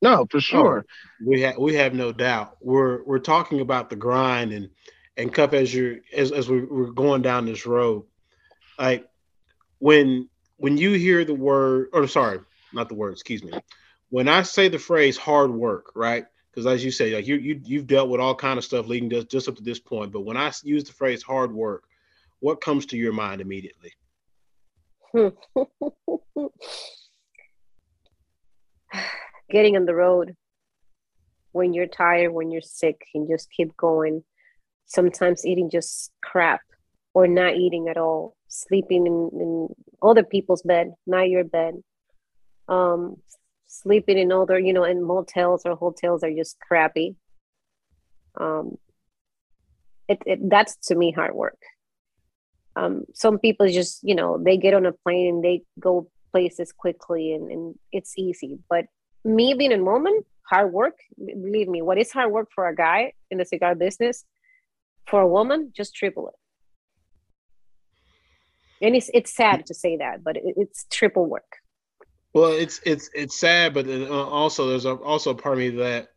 [0.00, 0.84] No, for sure.
[0.86, 2.56] Oh, we have we have no doubt.
[2.60, 4.70] We're we're talking about the grind and
[5.16, 8.04] and Cuff as you as as we, we're going down this road.
[8.78, 9.08] Like
[9.78, 12.40] when when you hear the word or sorry,
[12.72, 13.52] not the word, excuse me.
[14.10, 16.26] When I say the phrase hard work, right?
[16.50, 19.10] Because as you say, like you you you've dealt with all kind of stuff leading
[19.10, 20.12] just, just up to this point.
[20.12, 21.84] But when I use the phrase hard work,
[22.38, 23.92] what comes to your mind immediately?
[29.50, 30.34] Getting on the road
[31.52, 34.24] when you're tired, when you're sick, and just keep going.
[34.86, 36.60] Sometimes eating just crap
[37.14, 39.68] or not eating at all, sleeping in, in
[40.02, 41.82] other people's bed, not your bed.
[42.68, 43.16] Um,
[43.66, 47.16] sleeping in other, you know, in motels or hotels are just crappy.
[48.38, 48.76] Um,
[50.08, 51.58] it, it that's to me hard work.
[52.76, 56.72] Um, some people just, you know, they get on a plane and they go places
[56.72, 58.84] quickly and, and it's easy, but
[59.24, 63.12] me being a moment, hard work, believe me, what is hard work for a guy
[63.30, 64.24] in the cigar business,
[65.06, 66.34] for a woman, just triple it.
[68.80, 71.56] And it's it's sad to say that, but it, it's triple work.
[72.32, 75.70] Well, it's it's it's sad, but uh, also there's a, also a part of me
[75.70, 76.08] that,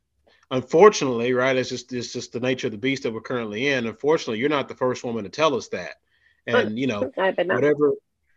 [0.51, 3.87] unfortunately, right, it's just it's just the nature of the beast that we're currently in.
[3.87, 5.95] Unfortunately, you're not the first woman to tell us that,
[6.45, 7.93] and you know whatever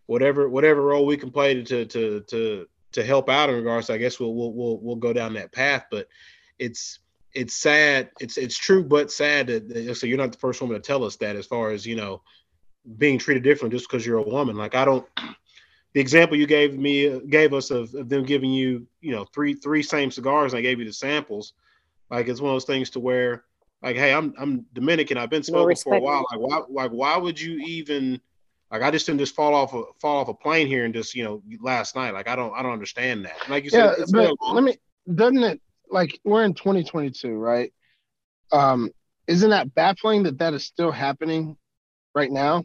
[0.06, 3.90] whatever whatever role we can play to to to to help out in regards.
[3.90, 6.08] I guess we'll, we'll we'll we'll go down that path, but
[6.58, 7.00] it's
[7.32, 8.10] it's sad.
[8.20, 11.16] It's it's true, but sad that so you're not the first woman to tell us
[11.16, 11.36] that.
[11.36, 12.22] As far as you know,
[12.96, 14.56] being treated differently just because you're a woman.
[14.56, 15.06] Like I don't.
[15.92, 19.54] The example you gave me gave us of, of them giving you you know three
[19.54, 21.52] three same cigars, and I gave you the samples.
[22.10, 23.44] Like it's one of those things to where
[23.82, 25.18] like, hey, I'm I'm Dominican.
[25.18, 26.24] I've been smoking for a while.
[26.30, 28.20] Like why like why would you even
[28.74, 31.14] like I just didn't just fall off a fall off a plane here and just
[31.14, 32.12] you know last night.
[32.12, 33.48] Like I don't I don't understand that.
[33.48, 34.76] Like you yeah, said, but let me
[35.14, 37.72] doesn't it like we're in 2022, right?
[38.50, 38.90] Um,
[39.28, 41.56] isn't that baffling that that is still happening
[42.16, 42.64] right now?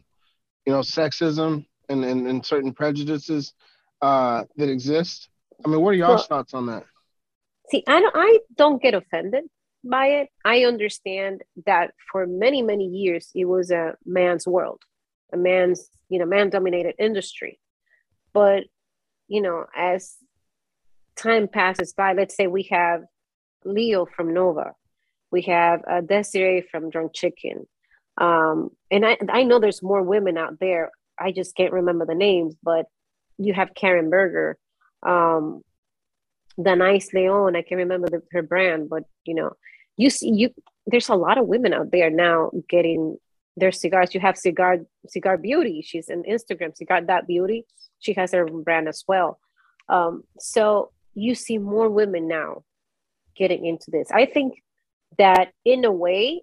[0.66, 3.54] You know, sexism and and, and certain prejudices
[4.02, 5.28] uh, that exist.
[5.64, 6.86] I mean, what are y'all's well, thoughts on that?
[7.70, 9.44] See, I don't I don't get offended
[9.84, 10.28] by it.
[10.44, 14.82] I understand that for many many years it was a man's world
[15.32, 17.58] a man's you know man dominated industry.
[18.32, 18.64] But
[19.28, 20.16] you know as
[21.16, 23.02] time passes by let's say we have
[23.64, 24.72] leo from nova
[25.30, 27.66] we have uh, desiree from drunk chicken
[28.18, 30.90] um, and I, I know there's more women out there.
[31.18, 32.86] I just can't remember the names but
[33.38, 34.58] you have karen berger
[35.06, 35.62] um,
[36.58, 39.52] Danais Leon, I can't remember the, her brand, but you know,
[39.96, 40.50] you see, you
[40.86, 43.16] there's a lot of women out there now getting
[43.60, 44.14] there's cigars.
[44.14, 45.82] You have cigar cigar beauty.
[45.82, 47.66] She's an Instagram cigar that beauty.
[47.98, 49.38] She has her own brand as well.
[49.88, 52.64] Um, so you see more women now
[53.36, 54.10] getting into this.
[54.10, 54.62] I think
[55.18, 56.42] that in a way,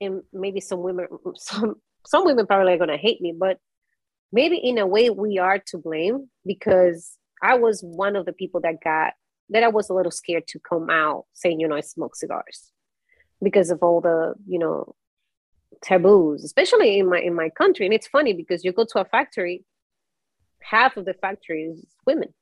[0.00, 3.58] and maybe some women, some some women probably are gonna hate me, but
[4.32, 8.60] maybe in a way we are to blame because I was one of the people
[8.62, 9.14] that got
[9.50, 12.70] that I was a little scared to come out saying, you know, I smoke cigars
[13.42, 14.94] because of all the, you know,
[15.82, 17.86] taboos, especially in my in my country.
[17.86, 19.64] And it's funny because you go to a factory,
[20.62, 22.32] half of the factory is women.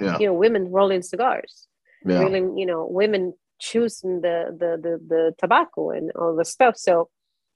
[0.00, 0.18] Yeah.
[0.18, 1.68] You know, women rolling cigars.
[2.04, 2.20] Yeah.
[2.20, 6.76] Rolling, you know, women choosing the, the the the tobacco and all the stuff.
[6.76, 7.08] So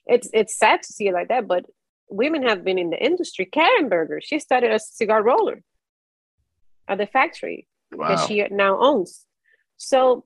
[0.06, 1.66] it's it's sad to see it like that, but
[2.08, 3.44] women have been in the industry.
[3.44, 5.62] Karen Berger, she started as a cigar roller
[6.88, 8.08] at the factory Wow.
[8.08, 9.26] that she now owns.
[9.76, 10.24] So,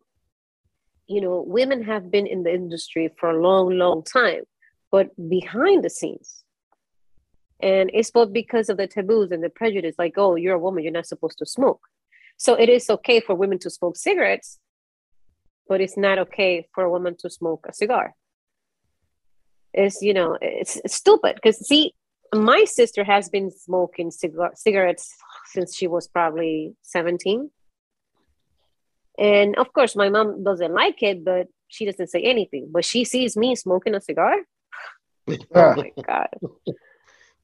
[1.06, 4.42] you know, women have been in the industry for a long, long time,
[4.90, 6.44] but behind the scenes.
[7.60, 10.82] And it's both because of the taboos and the prejudice, like, oh, you're a woman,
[10.82, 11.80] you're not supposed to smoke.
[12.36, 14.58] So it is okay for women to smoke cigarettes,
[15.68, 18.14] but it's not okay for a woman to smoke a cigar.
[19.72, 21.94] It's, you know, it's, stupid because, see,
[22.34, 25.14] my sister has been smoking cigar- cigarettes
[25.46, 27.50] since she was probably 17.
[29.18, 32.68] And of course, my mom doesn't like it, but she doesn't say anything.
[32.70, 34.36] But she sees me smoking a cigar.
[35.54, 36.28] Oh my God.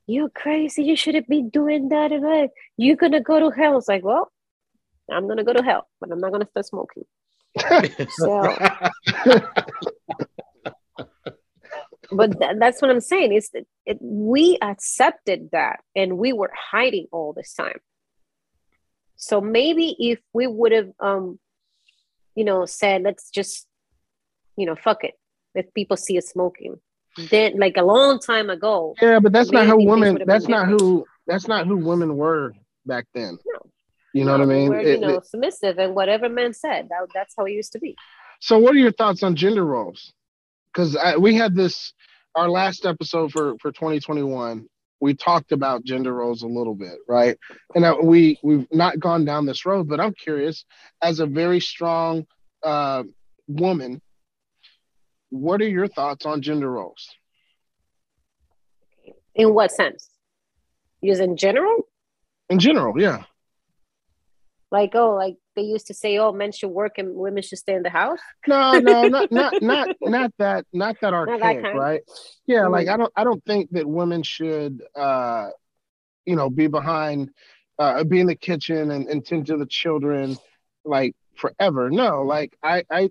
[0.06, 0.84] You're crazy.
[0.84, 2.10] You shouldn't be doing that.
[2.76, 3.78] You're going to go to hell.
[3.78, 4.30] It's like, well,
[5.10, 7.04] I'm going to go to hell, but I'm not going to start smoking.
[8.10, 8.56] So,
[12.12, 16.52] but tha- that's what I'm saying is that it, we accepted that and we were
[16.54, 17.78] hiding all this time.
[19.16, 21.38] So maybe if we would have, um,
[22.34, 23.66] you know, said, let's just,
[24.56, 25.14] you know, fuck it.
[25.54, 26.76] If people see us smoking,
[27.30, 30.22] then like a long time ago, Yeah, but that's not how women.
[30.26, 30.80] That's not different.
[30.80, 31.04] who.
[31.26, 32.54] That's not who women were
[32.86, 33.38] back then.
[33.46, 33.70] No.
[34.12, 34.68] You know what I mean?
[34.70, 37.72] We're, It- you know, it- submissive and whatever men said, that, that's how it used
[37.72, 37.94] to be.
[38.40, 40.12] so, what are your thoughts on gender roles?
[40.72, 41.92] Because we had this
[42.36, 44.66] our last episode for for 2021.
[45.00, 47.38] We talked about gender roles a little bit, right?
[47.74, 50.64] And uh, we we've not gone down this road, but I'm curious,
[51.02, 52.26] as a very strong
[52.62, 53.04] uh,
[53.48, 54.02] woman,
[55.30, 57.08] what are your thoughts on gender roles?
[59.34, 60.08] In what sense?
[61.02, 61.88] Just in general?
[62.50, 63.24] In general, yeah.
[64.70, 67.74] Like, oh, like they used to say, oh, men should work and women should stay
[67.74, 68.18] in the house.
[68.46, 71.78] No, no, not not not not that not that that archaic, kind.
[71.78, 72.00] right?
[72.46, 72.92] Yeah, like Mhm.
[72.92, 75.50] I don't I don't think that women should uh
[76.24, 77.30] you know be behind
[77.78, 80.36] uh be in the kitchen and, and tend to the children
[80.84, 81.90] like forever.
[81.90, 83.10] No, like I I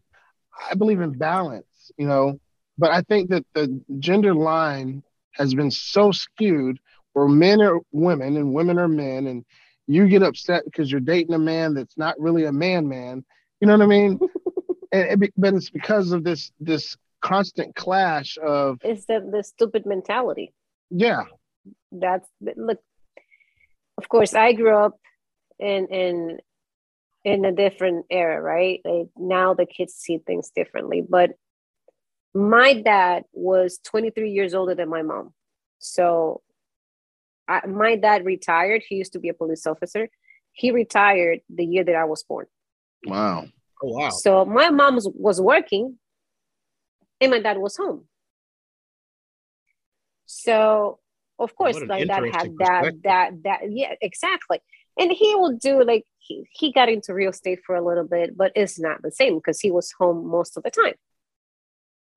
[0.70, 2.40] I believe in balance, you know,
[2.78, 6.80] but I think that the gender line has been so skewed
[7.14, 9.46] where men are women and women are men and
[9.90, 13.26] you get upset because you're dating a man that's not really a man man.
[13.60, 14.20] You know what I mean?
[14.92, 19.44] and it, be- but it's because of this this constant clash of is that the
[19.44, 20.54] stupid mentality.
[20.92, 21.24] yeah
[21.92, 22.80] That's look.
[23.98, 24.98] Of course, I grew up
[25.58, 26.40] in in
[27.26, 28.82] in a different era, right?
[28.86, 31.02] Like now the kids see things differently.
[31.02, 31.32] But
[32.36, 35.34] my dad was 23 years older than my mom,
[35.80, 36.42] so
[37.50, 38.84] I, my dad retired.
[38.88, 40.10] He used to be a police officer.
[40.54, 42.46] He retired the year that I was born.
[43.06, 43.46] wow
[43.82, 44.10] Oh wow.
[44.10, 45.98] So my mom was, was working
[47.22, 48.06] and my dad was home.
[50.26, 51.00] So
[51.40, 54.60] of course, What an like that had that that that yeah, exactly.
[55.00, 58.36] And he will do like he, he got into real estate for a little bit,
[58.38, 60.96] but it's not the same because he was home most of the time.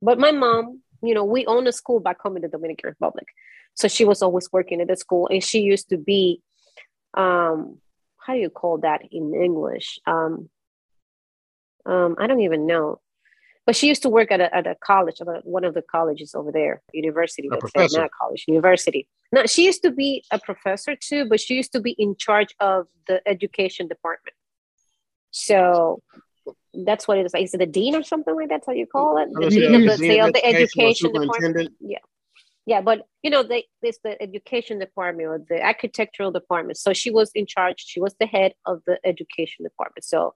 [0.01, 3.29] But my mom, you know, we own a school back home in the Dominican Republic.
[3.75, 6.41] So she was always working at the school and she used to be
[7.15, 7.79] um
[8.19, 9.99] how do you call that in English?
[10.07, 10.49] Um
[11.85, 13.01] um, I don't even know.
[13.67, 15.83] But she used to work at a, at a college, at a- one of the
[15.83, 17.49] colleges over there, university.
[17.51, 18.01] A professor.
[18.01, 19.07] not college, university.
[19.31, 22.55] No, she used to be a professor too, but she used to be in charge
[22.61, 24.35] of the education department.
[25.31, 26.03] So
[26.75, 27.35] that's what it is.
[27.35, 28.57] Is it a dean or something like that?
[28.57, 29.29] That's how you call it?
[29.37, 31.71] I The dean of the, say say, of the education department.
[31.81, 31.99] Yeah.
[32.65, 36.79] Yeah, but you know, they it's the education department or the architectural department.
[36.79, 40.05] So she was in charge, she was the head of the education department.
[40.05, 40.35] So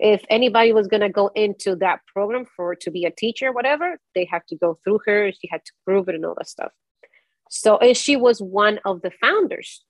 [0.00, 4.24] if anybody was gonna go into that program for to be a teacher, whatever, they
[4.24, 5.30] have to go through her.
[5.30, 6.72] She had to prove it and all that stuff.
[7.48, 9.84] So and she was one of the founders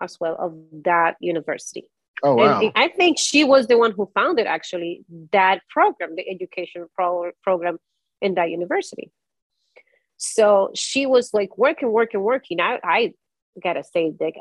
[0.00, 1.90] as well of that university.
[2.22, 6.26] oh wow And I think she was the one who founded actually that program, the
[6.30, 7.78] education pro- program
[8.22, 9.12] in that university.
[10.16, 12.60] So she was like working, working, working.
[12.60, 13.12] I, I
[13.62, 14.32] gotta say that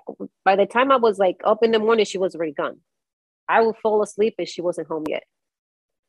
[0.45, 2.80] by the time I was like up in the morning, she was already gone.
[3.49, 5.24] I would fall asleep and she wasn't home yet.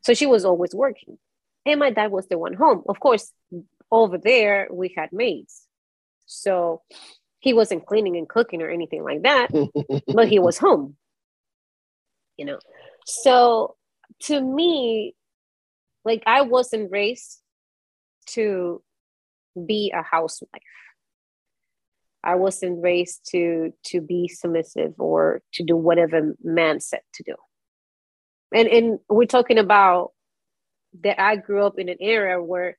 [0.03, 1.19] So she was always working.
[1.67, 2.83] and my dad was the one home.
[2.89, 3.33] Of course,
[3.91, 5.63] over there we had maids,
[6.27, 6.83] so
[7.41, 9.51] he wasn't cleaning and cooking or anything like that,
[10.15, 10.97] but he was home.
[12.37, 12.59] You know,
[13.07, 13.77] so
[14.25, 15.15] to me,
[16.05, 17.41] like I wasn't raised
[18.29, 18.83] to
[19.67, 20.63] be a housewife.
[22.23, 27.35] I wasn't raised to to be submissive or to do whatever man said to do.
[28.55, 30.13] And and we're talking about
[31.03, 32.79] that I grew up in an era where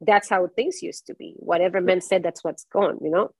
[0.00, 1.34] that's how things used to be.
[1.36, 3.30] Whatever men said, that's what's gone, you know.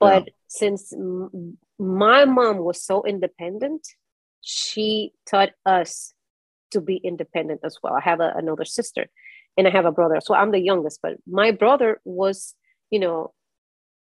[0.00, 0.32] But yeah.
[0.46, 3.86] since m- my mom was so independent,
[4.40, 6.14] she taught us
[6.70, 7.94] to be independent as well.
[7.94, 9.06] I have a, another sister
[9.58, 10.20] and I have a brother.
[10.22, 12.54] So I'm the youngest, but my brother was,
[12.90, 13.34] you know,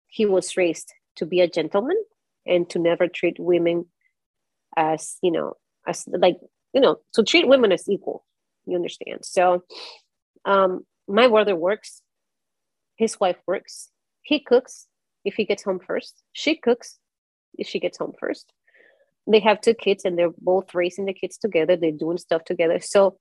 [0.08, 1.98] he was raised to be a gentleman
[2.46, 3.88] and to never treat women
[4.78, 5.56] as, you know,
[5.88, 6.38] as like,
[6.74, 8.24] you know, to treat women as equal.
[8.68, 9.26] You understand?
[9.26, 9.64] So
[10.46, 12.04] um, my brother works,
[12.96, 13.89] his wife works,
[14.22, 14.86] he cooks
[15.26, 17.00] if he gets home first, she cooks
[17.58, 18.54] if she gets home first.
[19.28, 22.80] They have two kids and they're both raising the kids together, they're doing stuff together.
[22.80, 23.18] So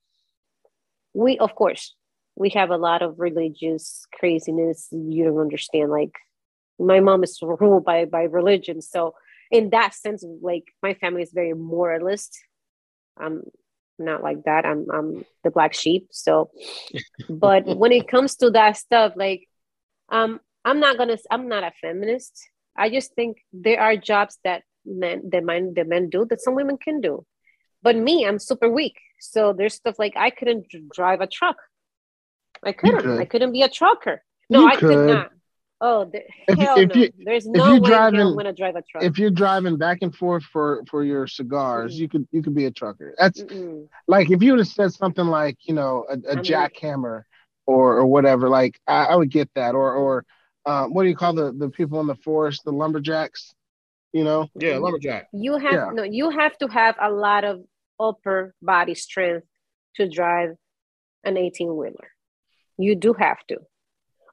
[1.15, 1.95] we, of course,
[2.37, 6.13] we have a lot of religious craziness you don't understand like
[6.81, 8.81] my mom is ruled by by religion.
[8.81, 9.15] So
[9.51, 12.39] in that sense like my family is very moralist.
[13.19, 13.43] I'm
[13.99, 14.65] not like that.
[14.65, 16.51] I'm i'm the black sheep so
[17.29, 19.47] but when it comes to that stuff like
[20.11, 22.49] um i'm not gonna i'm not a feminist.
[22.77, 26.55] I just think there are jobs that men the men the men do that some
[26.55, 27.27] women can do.
[27.83, 28.99] But me i'm super weak.
[29.21, 31.57] So there's stuff like i couldn't drive a truck
[32.65, 33.03] I couldn't.
[33.03, 33.21] Could.
[33.21, 34.23] I couldn't be a trucker.
[34.49, 34.81] No, you I could.
[34.81, 35.31] could not.
[35.83, 36.95] Oh, the, if, hell if no.
[36.95, 39.03] You, There's no way driving, I'm gonna drive a truck.
[39.03, 42.03] If you're driving back and forth for for your cigars, mm-hmm.
[42.03, 43.15] you could you could be a trucker.
[43.19, 43.89] That's Mm-mm.
[44.07, 47.23] like if you would have said something like you know a, a jackhammer
[47.71, 48.49] or or whatever.
[48.49, 49.75] Like I, I would get that.
[49.75, 50.25] Or or
[50.67, 53.55] um, what do you call the the people in the forest, the lumberjacks?
[54.13, 54.49] You know?
[54.57, 55.29] Yeah, lumberjack.
[55.33, 55.91] You have yeah.
[55.93, 56.03] no.
[56.03, 57.63] You have to have a lot of
[57.99, 59.47] upper body strength
[59.97, 60.57] to drive
[61.25, 62.11] an 18 wheeler.
[62.81, 63.59] You do have to.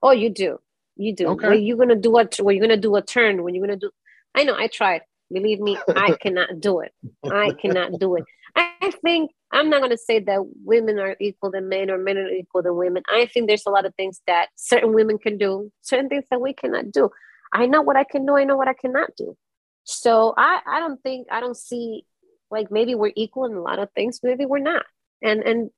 [0.02, 0.60] Oh, you do.
[0.95, 1.28] You do.
[1.30, 1.50] Okay.
[1.50, 3.91] When you're gonna do a when you're gonna do a turn, when you're gonna do
[4.36, 5.02] I know I tried.
[5.32, 6.93] Believe me, I cannot do it.
[7.30, 8.24] I cannot do it.
[8.56, 12.30] I think I'm not gonna say that women are equal than men or men are
[12.30, 13.04] equal than women.
[13.10, 16.41] I think there's a lot of things that certain women can do, certain things that
[16.41, 17.10] we cannot do.
[17.54, 19.36] I know what I can do, I know what I cannot do.
[19.84, 22.06] So I, I don't think I don't see
[22.50, 24.86] like maybe we're equal in a lot of things, maybe we're not.
[25.22, 25.70] And and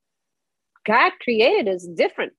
[0.86, 2.32] God created us different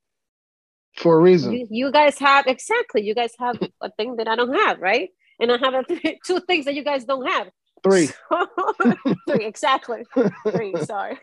[0.98, 1.54] for a reason.
[1.54, 3.02] You, you, guys have exactly.
[3.02, 5.10] You guys have a thing that I don't have, right?
[5.40, 7.50] And I have a th- two things that you guys don't have.
[7.84, 8.10] Three.
[9.28, 10.04] three exactly.
[10.52, 10.76] Three.
[10.84, 11.18] Sorry.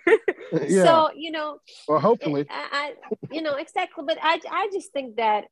[0.53, 0.85] yeah.
[0.85, 1.59] So you know.
[1.87, 2.47] Well, hopefully.
[2.51, 4.05] I, I, you know, exactly.
[4.07, 5.45] But I, I just think that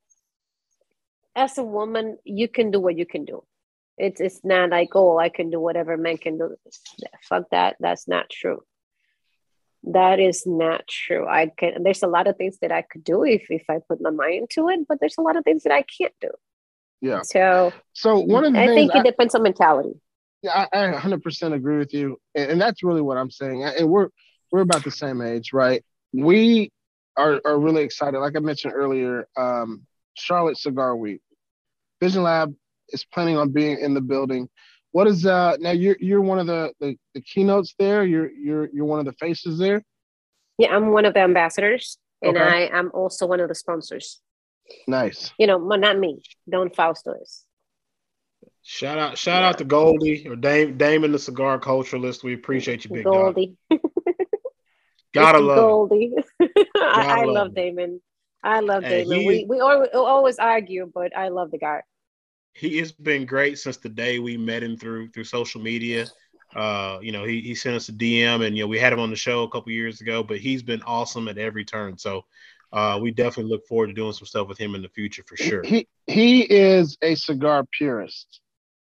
[1.37, 3.45] as a woman, you can do what you can do.
[3.99, 6.57] It's, it's not like oh, I can do whatever men can do.
[7.29, 7.77] Fuck that.
[7.79, 8.63] That's not true
[9.87, 11.27] that is not true.
[11.27, 14.01] I can there's a lot of things that i could do if if i put
[14.01, 16.31] my mind to it but there's a lot of things that i can't do.
[17.01, 17.21] Yeah.
[17.23, 20.01] So so one of the i think it I, depends on mentality.
[20.43, 23.89] Yeah I, I 100% agree with you and, and that's really what i'm saying and
[23.89, 24.09] we're
[24.53, 25.85] we're about the same age right?
[26.13, 26.71] We
[27.17, 28.19] are, are really excited.
[28.19, 31.21] Like i mentioned earlier um charlotte cigar week.
[32.01, 32.55] Vision lab
[32.91, 34.49] is planning on being in the building
[34.97, 38.03] what is uh now you're you're one of the, the the keynotes there.
[38.03, 39.83] You're you're you're one of the faces there.
[40.57, 42.71] Yeah, I'm one of the ambassadors, and okay.
[42.73, 44.23] I am also one of the sponsors.
[44.89, 45.35] Nice.
[45.39, 46.23] You know, not me.
[46.51, 47.45] Don Fausto is.
[48.63, 49.49] Shout out, shout yeah.
[49.51, 52.25] out to Goldie or Dame, Damon, the cigar culturalist.
[52.25, 53.55] We appreciate you, big Goldie.
[55.13, 56.15] Gotta love Goldie.
[56.41, 58.01] I, I love Damon.
[58.43, 59.21] I love hey, Damon.
[59.21, 61.83] He, we we always, always argue, but I love the guy
[62.57, 66.07] he has been great since the day we met him through through social media.
[66.55, 69.01] Uh, you know, he, he sent us a DM and you know we had him
[69.01, 71.99] on the show a couple years ago, but he's been awesome at every turn.
[71.99, 72.25] So
[72.73, 75.37] uh, we definitely look forward to doing some stuff with him in the future for
[75.37, 75.63] sure.
[75.63, 78.41] He he is a cigar purist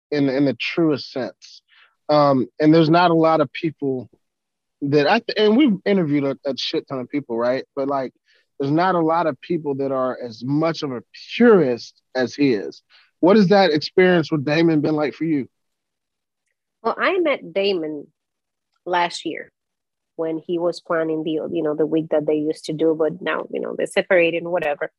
[0.09, 1.61] in in the truest sense.
[2.09, 4.09] Um, and there's not a lot of people
[4.81, 7.65] that I and we've interviewed a, a shit ton of people, right?
[7.75, 8.13] But like
[8.59, 11.03] there's not a lot of people that are as much of a
[11.35, 12.81] purist as he is.
[13.19, 15.49] What has that experience with Damon been like for you?
[16.81, 18.07] Well, I met Damon
[18.85, 19.51] last year
[20.15, 23.21] when he was planning the you know the week that they used to do, but
[23.21, 24.91] now you know they're separated and whatever.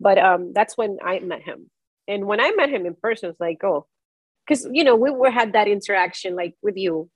[0.00, 1.70] But um, that's when I met him,
[2.06, 3.86] and when I met him in person, it's like oh,
[4.46, 7.10] because you know we were had that interaction like with you,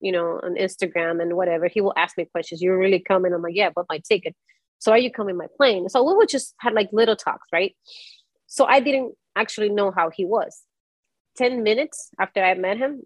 [0.00, 1.66] you know, on Instagram and whatever.
[1.68, 2.62] He will ask me questions.
[2.62, 3.32] You're really coming?
[3.32, 4.34] I'm like, yeah, but my ticket.
[4.78, 5.88] So are you coming my plane?
[5.88, 7.74] So we would just had like little talks, right?
[8.46, 10.62] So I didn't actually know how he was.
[11.36, 13.02] 10 minutes after I met him,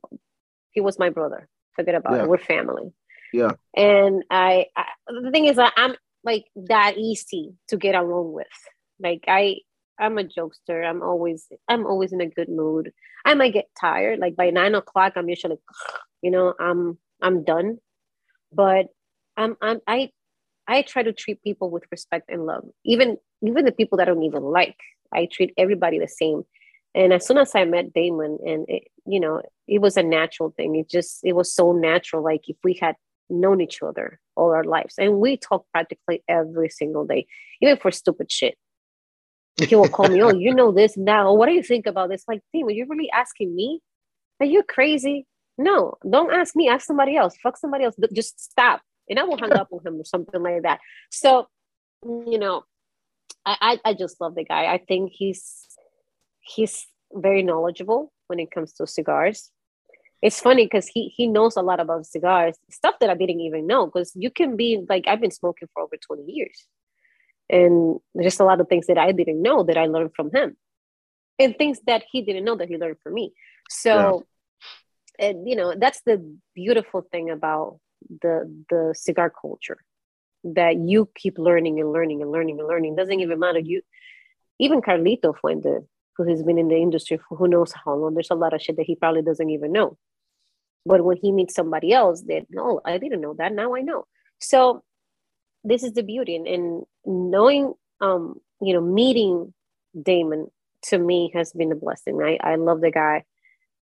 [0.72, 1.48] he was my brother.
[1.74, 2.22] Forget about yeah.
[2.24, 2.28] it.
[2.28, 2.92] We're family.
[3.32, 3.52] Yeah.
[3.76, 8.46] And I, I the thing is that I'm like that easy to get along with.
[9.00, 9.58] Like I
[9.98, 10.88] I'm a jokester.
[10.88, 12.92] I'm always I'm always in a good mood.
[13.24, 14.18] I might get tired.
[14.18, 15.58] Like by nine o'clock, I'm usually,
[16.22, 17.78] you know, I'm I'm done.
[18.52, 18.86] But
[19.36, 20.10] I'm I'm I
[20.68, 22.64] I try to treat people with respect and love.
[22.84, 24.76] Even even the people that I don't even like.
[25.12, 26.42] I treat everybody the same.
[26.94, 30.52] And as soon as I met Damon, and it, you know, it was a natural
[30.56, 30.76] thing.
[30.76, 32.22] It just it was so natural.
[32.22, 32.96] Like if we had
[33.30, 37.26] known each other all our lives, and we talk practically every single day,
[37.62, 38.56] even for stupid shit.
[39.56, 41.28] He will call me, oh, you know this now.
[41.28, 42.22] Oh, what do you think about this?
[42.28, 43.80] Like, Damon, you're really asking me?
[44.38, 45.26] Are you crazy?
[45.56, 46.68] No, don't ask me.
[46.68, 47.34] Ask somebody else.
[47.42, 47.96] Fuck somebody else.
[48.12, 48.82] Just stop.
[49.08, 50.80] And I will hang up on him or something like that.
[51.10, 51.48] So,
[52.04, 52.64] you know,
[53.44, 54.72] I, I just love the guy.
[54.72, 55.66] I think he's
[56.40, 59.50] he's very knowledgeable when it comes to cigars.
[60.20, 63.66] It's funny because he he knows a lot about cigars, stuff that I didn't even
[63.66, 63.86] know.
[63.86, 66.66] Because you can be like I've been smoking for over 20 years.
[67.50, 70.30] And there's just a lot of things that I didn't know that I learned from
[70.34, 70.56] him.
[71.38, 73.32] And things that he didn't know that he learned from me.
[73.70, 74.26] So
[75.18, 75.28] yeah.
[75.28, 77.78] and you know, that's the beautiful thing about
[78.22, 79.78] the the cigar culture
[80.44, 82.96] that you keep learning and learning and learning and learning.
[82.96, 83.58] Doesn't even matter.
[83.58, 83.82] You
[84.58, 85.80] even Carlito Fuente,
[86.16, 88.62] who has been in the industry for who knows how long, there's a lot of
[88.62, 89.96] shit that he probably doesn't even know.
[90.86, 93.52] But when he meets somebody else, that no, I didn't know that.
[93.52, 94.06] Now I know.
[94.40, 94.82] So
[95.64, 99.52] this is the beauty and, and knowing um, you know, meeting
[100.00, 100.48] Damon
[100.84, 102.20] to me has been a blessing.
[102.22, 103.24] I, I love the guy.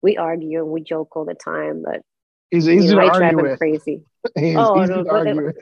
[0.01, 2.01] We argue and we joke all the time, but
[2.53, 3.57] he's easy to drive him with.
[3.57, 4.03] crazy.
[4.39, 5.55] He's oh, no, but,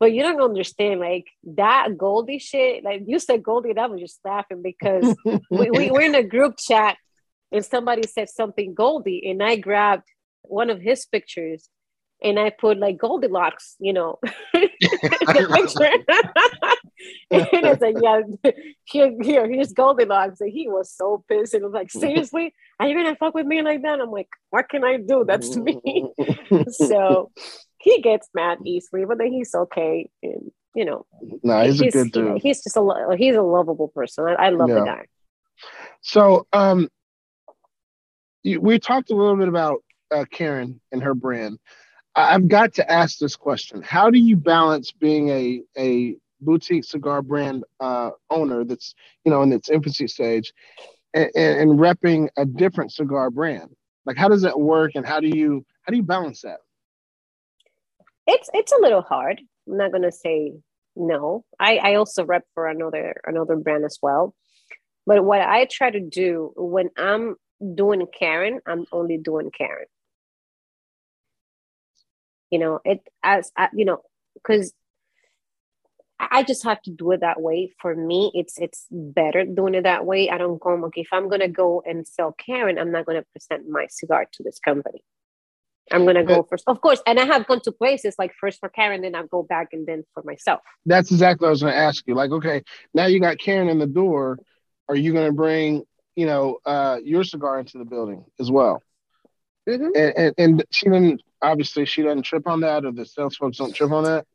[0.00, 2.82] but you don't understand like that Goldie shit.
[2.82, 5.14] Like you said Goldie, that was just laughing because
[5.50, 6.96] we, we were in a group chat
[7.52, 10.08] and somebody said something Goldie, and I grabbed
[10.42, 11.68] one of his pictures
[12.22, 14.18] and I put like Goldilocks, you know,
[14.52, 15.92] the picture.
[17.30, 18.20] and I said, yeah,
[18.84, 20.40] here, here, here's Goldilocks.
[20.40, 21.54] And he was so pissed.
[21.54, 22.52] And was like, seriously?
[22.80, 24.00] Are you gonna fuck with me like that?
[24.00, 25.24] I'm like, what can I do?
[25.26, 26.10] That's me.
[26.70, 27.30] so
[27.78, 30.10] he gets mad easily, but then he's okay.
[30.22, 31.06] And you know,
[31.42, 32.42] no, he's, he's a good dude.
[32.42, 34.26] He's just a he's a lovable person.
[34.26, 34.74] I, I love yeah.
[34.74, 35.06] the guy.
[36.00, 36.88] So, um,
[38.44, 41.58] we talked a little bit about uh, Karen and her brand.
[42.14, 47.22] I've got to ask this question: How do you balance being a a boutique cigar
[47.22, 48.94] brand uh, owner that's
[49.24, 50.52] you know in its infancy stage,
[51.14, 53.70] and, and, and repping a different cigar brand?
[54.04, 56.58] Like, how does that work, and how do you how do you balance that?
[58.26, 59.40] It's it's a little hard.
[59.68, 60.54] I'm not gonna say
[60.96, 61.44] no.
[61.60, 64.34] I I also rep for another another brand as well.
[65.06, 67.36] But what I try to do when I'm
[67.74, 69.86] doing Karen, I'm only doing Karen
[72.50, 74.02] you know it as you know
[74.34, 74.72] because
[76.20, 77.72] I just have to do it that way.
[77.80, 80.30] For me, it's it's better doing it that way.
[80.30, 83.68] I don't come okay, if I'm gonna go and sell Karen, I'm not gonna present
[83.68, 85.04] my cigar to this company.
[85.90, 87.00] I'm gonna go first, of course.
[87.06, 89.86] And I have gone to places like first for Karen, then I go back and
[89.86, 90.60] then for myself.
[90.86, 92.14] That's exactly what I was gonna ask you.
[92.14, 92.62] Like, okay,
[92.94, 94.38] now you got Karen in the door.
[94.88, 95.84] Are you gonna bring,
[96.16, 98.82] you know, uh, your cigar into the building as well?
[99.68, 99.90] Mm-hmm.
[99.94, 103.58] And, and, and she didn't obviously she doesn't trip on that, or the sales folks
[103.58, 104.26] don't trip on that.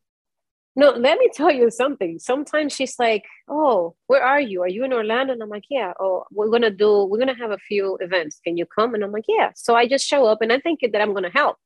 [0.75, 2.17] No, let me tell you something.
[2.19, 4.63] Sometimes she's like, "Oh, where are you?
[4.63, 7.05] Are you in Orlando?" And I'm like, "Yeah." Oh, we're gonna do.
[7.05, 8.39] We're gonna have a few events.
[8.43, 8.93] Can you come?
[8.93, 11.31] And I'm like, "Yeah." So I just show up, and I think that I'm gonna
[11.31, 11.57] help.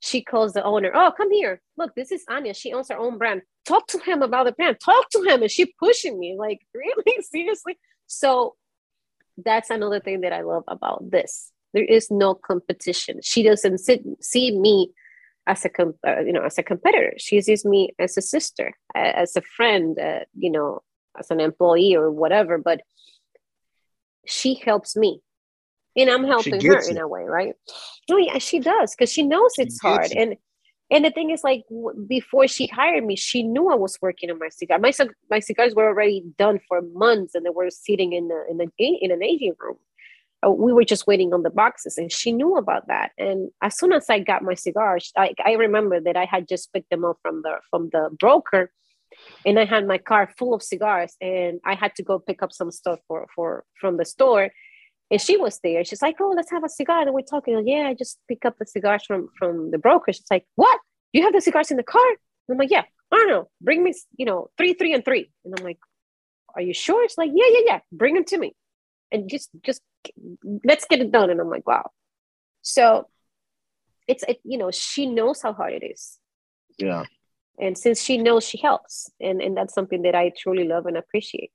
[0.00, 0.90] She calls the owner.
[0.94, 1.60] Oh, come here.
[1.76, 2.54] Look, this is Anya.
[2.54, 3.42] She owns her own brand.
[3.64, 4.78] Talk to him about the brand.
[4.84, 5.42] Talk to him.
[5.42, 7.78] And she pushing me like, really, seriously.
[8.06, 8.56] So
[9.42, 13.20] that's another thing that I love about this there is no competition.
[13.22, 14.92] She doesn't sit, see me
[15.46, 15.70] as a
[16.06, 17.14] uh, you know as a competitor.
[17.18, 20.82] She sees me as a sister, as a friend, uh, you know,
[21.18, 22.58] as an employee or whatever.
[22.58, 22.82] But
[24.26, 25.20] she helps me,
[25.96, 26.88] and I'm helping her it.
[26.88, 27.54] in a way, right?
[28.10, 30.12] Oh yeah, she does because she knows she it's hard.
[30.12, 30.18] It.
[30.18, 30.36] And
[30.90, 34.30] and the thing is, like w- before she hired me, she knew I was working
[34.30, 34.78] on my cigar.
[34.78, 34.92] My
[35.30, 38.68] my cigars were already done for months, and they were sitting in the in the
[38.78, 39.76] in an aging room.
[40.44, 43.12] Uh, we were just waiting on the boxes and she knew about that.
[43.18, 46.72] And as soon as i got my cigars I, I remember that i had just
[46.72, 48.70] picked them up from the from the broker
[49.46, 52.52] and i had my car full of cigars and i had to go pick up
[52.52, 54.50] some stuff for for from the store.
[55.08, 55.84] And she was there.
[55.84, 57.02] She's like oh let's have a cigar.
[57.02, 60.12] And we're talking yeah i just pick up the cigars from from the broker.
[60.12, 60.78] She's like what?
[61.12, 62.08] You have the cigars in the car?
[62.48, 62.84] And i'm like yeah.
[63.12, 65.30] I don't know, bring me, you know, three, three, and three.
[65.44, 65.78] And I'm like,
[66.54, 67.04] are you sure?
[67.04, 68.54] It's like, yeah, yeah, yeah, bring them to me.
[69.12, 69.82] And just, just
[70.64, 71.30] let's get it done.
[71.30, 71.90] And I'm like, wow.
[72.62, 73.08] So
[74.08, 76.18] it's, it, you know, she knows how hard it is.
[76.78, 77.04] Yeah.
[77.58, 79.10] And since she knows, she helps.
[79.20, 81.50] And, and that's something that I truly love and appreciate.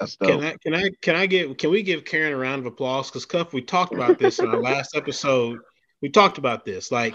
[0.00, 0.40] That's dope.
[0.40, 3.08] Can I can I can I give can we give Karen a round of applause?
[3.10, 5.58] Because Cuff, we talked about this in our last episode.
[6.00, 6.90] We talked about this.
[6.90, 7.14] Like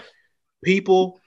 [0.64, 1.20] people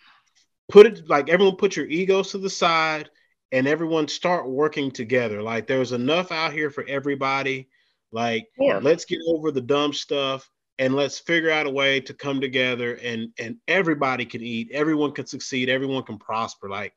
[0.70, 3.10] put it like everyone put your egos to the side
[3.52, 5.42] and everyone start working together.
[5.42, 7.68] Like there's enough out here for everybody.
[8.12, 8.80] Like yeah.
[8.82, 10.50] let's get over the dumb stuff
[10.80, 15.12] and let's figure out a way to come together and and everybody can eat, everyone
[15.12, 16.70] can succeed, everyone can prosper.
[16.70, 16.94] Like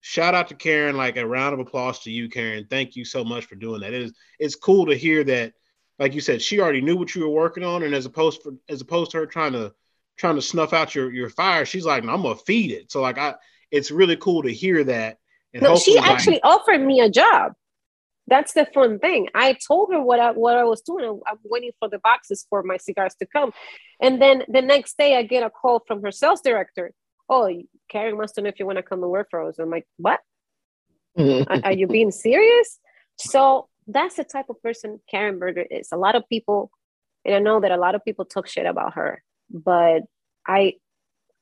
[0.00, 2.66] shout out to Karen, like a round of applause to you, Karen.
[2.70, 3.92] Thank you so much for doing that.
[3.92, 5.52] It is it's cool to hear that,
[5.98, 8.52] like you said, she already knew what you were working on, and as opposed for
[8.68, 9.72] as opposed to her trying to
[10.16, 12.90] trying to snuff out your your fire, she's like, I'm gonna feed it.
[12.90, 13.34] So like I,
[13.70, 15.18] it's really cool to hear that.
[15.52, 17.52] And no, she actually offered me a job.
[18.28, 19.28] That's the fun thing.
[19.34, 21.20] I told her what I what I was doing.
[21.26, 23.52] I'm waiting for the boxes for my cigars to come,
[24.00, 26.92] and then the next day I get a call from her sales director
[27.28, 27.50] oh,
[27.88, 29.58] Karen wants to know if you want to come and work for us.
[29.58, 30.20] I'm like, what?
[31.18, 32.78] are, are you being serious?
[33.16, 35.88] So that's the type of person Karen Berger is.
[35.92, 36.70] A lot of people,
[37.24, 40.02] and I know that a lot of people talk shit about her, but
[40.46, 40.74] I,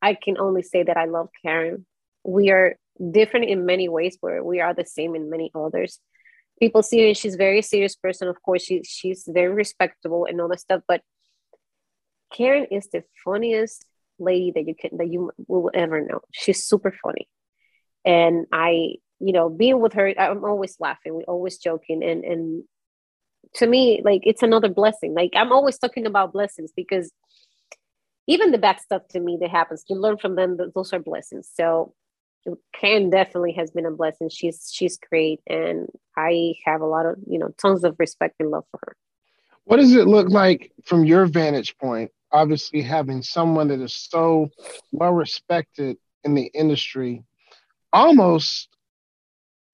[0.00, 1.86] I can only say that I love Karen.
[2.24, 2.76] We are
[3.10, 5.98] different in many ways, where we are the same in many others.
[6.60, 8.28] People see her; she's a very serious person.
[8.28, 10.82] Of course, she she's very respectable and all that stuff.
[10.86, 11.02] But
[12.32, 13.84] Karen is the funniest
[14.18, 16.20] lady that you can that you will ever know.
[16.32, 17.28] She's super funny,
[18.04, 21.14] and I, you know, being with her, I'm always laughing.
[21.14, 22.64] We're always joking, and and
[23.54, 25.14] to me, like it's another blessing.
[25.14, 27.12] Like I'm always talking about blessings because
[28.26, 30.56] even the bad stuff to me that happens, you learn from them.
[30.74, 31.50] Those are blessings.
[31.54, 31.94] So
[32.78, 34.28] Karen definitely has been a blessing.
[34.28, 38.50] She's she's great, and I have a lot of you know tons of respect and
[38.50, 38.96] love for her.
[39.64, 44.50] What does it look like from your vantage point obviously having someone that is so
[44.92, 47.22] well respected in the industry,
[47.92, 48.68] almost,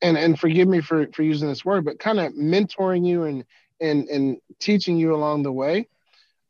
[0.03, 3.45] and and forgive me for for using this word, but kind of mentoring you and
[3.81, 5.89] and and teaching you along the way.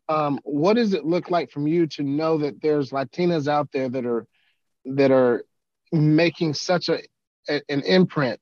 [0.08, 3.88] Um, what does it look like from you to know that there's Latinas out there
[3.88, 4.26] that are
[4.84, 5.44] that are
[5.92, 7.00] making such a,
[7.48, 8.40] a an imprint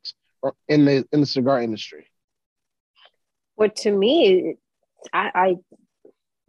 [0.69, 2.07] in the in the cigar industry?
[3.57, 4.57] Well, to me,
[5.13, 5.31] I,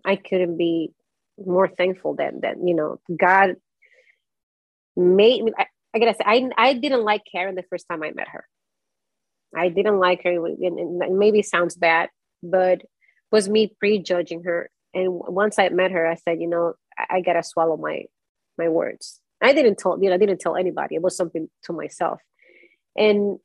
[0.06, 0.92] I I couldn't be
[1.44, 3.56] more thankful that that you know God
[4.96, 5.52] made me.
[5.58, 8.46] I, I gotta say, I I didn't like Karen the first time I met her.
[9.56, 12.10] I didn't like her, and, maybe sounds bad,
[12.44, 12.84] but
[13.32, 14.70] was me prejudging her.
[14.94, 18.04] And once I met her, I said, you know, I, I gotta swallow my
[18.58, 19.20] my words.
[19.42, 20.96] I didn't tell you know I didn't tell anybody.
[20.96, 22.22] It was something to myself.
[22.98, 23.40] And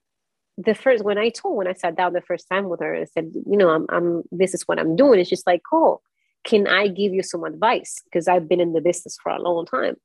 [0.56, 3.08] the first when I told when I sat down the first time with her and
[3.08, 5.20] said, you know, I'm I'm this is what I'm doing.
[5.20, 6.00] It's just like, oh,
[6.44, 8.02] can I give you some advice?
[8.04, 9.96] Because I've been in the business for a long time.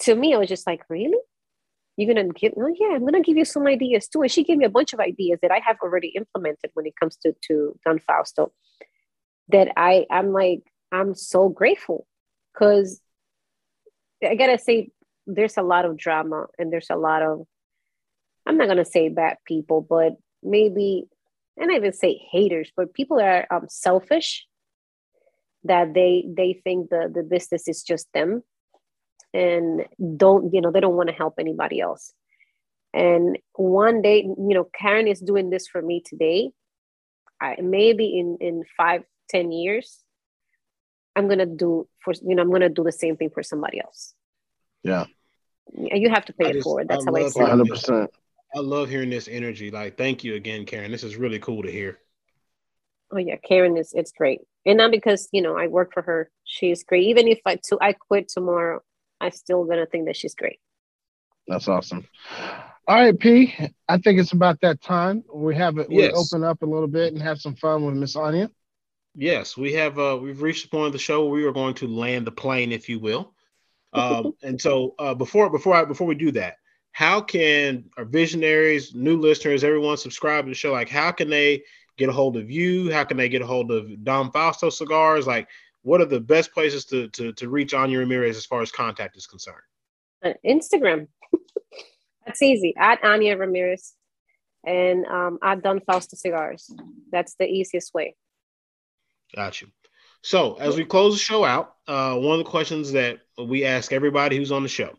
[0.00, 1.18] To me, I was just like, really?
[1.96, 2.54] You're gonna give?
[2.56, 4.22] Oh yeah, I'm gonna give you some ideas too.
[4.22, 6.96] And she gave me a bunch of ideas that I have already implemented when it
[6.98, 8.52] comes to to Don Fausto.
[9.48, 12.06] That I I'm like I'm so grateful
[12.52, 13.00] because
[14.22, 14.90] I gotta say
[15.26, 17.46] there's a lot of drama and there's a lot of
[18.46, 21.04] I'm not gonna say bad people, but maybe
[21.56, 24.46] and I even say haters, but people are um, selfish
[25.64, 28.42] that they they think the the business is just them
[29.32, 32.12] and don't you know they don't want to help anybody else.
[32.94, 36.50] And one day you know karen is doing this for me today.
[37.40, 40.01] I, maybe in in five ten years
[41.16, 44.14] i'm gonna do for you know i'm gonna do the same thing for somebody else.
[44.82, 45.06] Yeah.
[45.72, 46.88] You have to pay I it just, forward.
[46.88, 48.08] That's I how i see 100%
[48.54, 49.70] i love hearing this energy.
[49.70, 50.90] Like thank you again karen.
[50.90, 51.98] This is really cool to hear.
[53.12, 54.40] Oh yeah karen is it's great.
[54.66, 56.30] And not because you know i work for her.
[56.44, 57.04] She's great.
[57.04, 58.80] Even if i to i quit tomorrow
[59.20, 60.58] I'm still gonna think that she's great.
[61.46, 62.06] That's awesome.
[62.88, 63.54] All right p
[63.88, 65.22] i think it's about that time.
[65.32, 66.12] We have it yes.
[66.12, 68.50] we open up a little bit and have some fun with miss anya
[69.14, 71.74] yes we have uh we've reached the point of the show where we are going
[71.74, 73.34] to land the plane if you will
[73.92, 76.56] um and so uh before before i before we do that
[76.92, 81.62] how can our visionaries new listeners everyone subscribe to the show like how can they
[81.96, 82.90] get a hold of you?
[82.92, 85.26] How can they get a hold of Don Fausto Cigars?
[85.26, 85.48] Like,
[85.82, 89.16] what are the best places to to, to reach Anya Ramirez as far as contact
[89.16, 89.62] is concerned?
[90.24, 91.08] Uh, Instagram.
[92.26, 92.74] That's easy.
[92.76, 93.94] At Anya Ramirez
[94.64, 96.70] and um, at Don Fausto Cigars.
[97.10, 98.16] That's the easiest way.
[99.34, 99.68] Got you.
[100.22, 103.92] So, as we close the show out, uh, one of the questions that we ask
[103.92, 104.94] everybody who's on the show,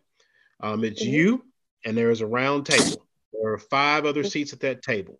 [0.60, 1.12] um, it's mm-hmm.
[1.12, 1.44] you
[1.84, 3.06] and there is a round table.
[3.32, 5.18] There are five other seats at that table.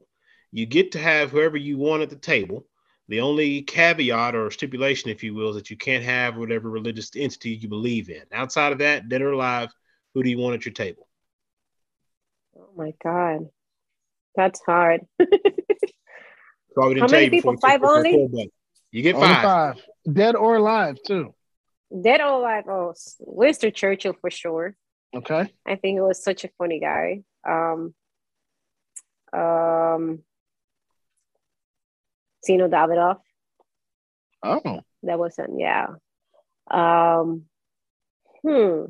[0.52, 2.66] You get to have whoever you want at the table.
[3.08, 7.10] The only caveat or stipulation, if you will, is that you can't have whatever religious
[7.14, 8.22] entity you believe in.
[8.32, 9.70] Outside of that, dead or alive,
[10.14, 11.06] who do you want at your table?
[12.56, 13.48] Oh my God.
[14.36, 15.02] That's hard.
[16.76, 17.56] How many people?
[17.58, 18.50] Five only?
[18.94, 19.42] You get five.
[19.42, 19.82] five.
[20.10, 21.34] Dead or alive, too.
[22.00, 22.62] Dead or alive?
[22.68, 24.76] Oh, Winston Churchill for sure.
[25.12, 25.52] Okay.
[25.66, 27.24] I think it was such a funny guy.
[27.44, 27.92] Um,
[29.32, 30.20] um,
[32.48, 33.18] Zino Davidoff.
[34.44, 34.82] Oh.
[35.02, 35.88] That wasn't, yeah.
[36.70, 37.46] Um,
[38.42, 38.84] hmm.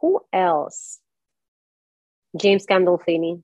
[0.00, 0.98] Who else?
[2.36, 3.40] James Gandolfini.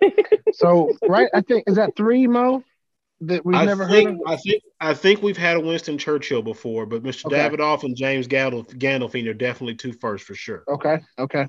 [0.52, 2.62] so, right, I think, is that three, Mo?
[3.24, 4.32] That we've I never think, heard of?
[4.32, 7.26] I think I think we've had a Winston Churchill before, but Mr.
[7.26, 7.36] Okay.
[7.36, 10.64] Davidoff and James Gandolfini are definitely two first for sure.
[10.66, 10.98] Okay.
[11.16, 11.46] Okay.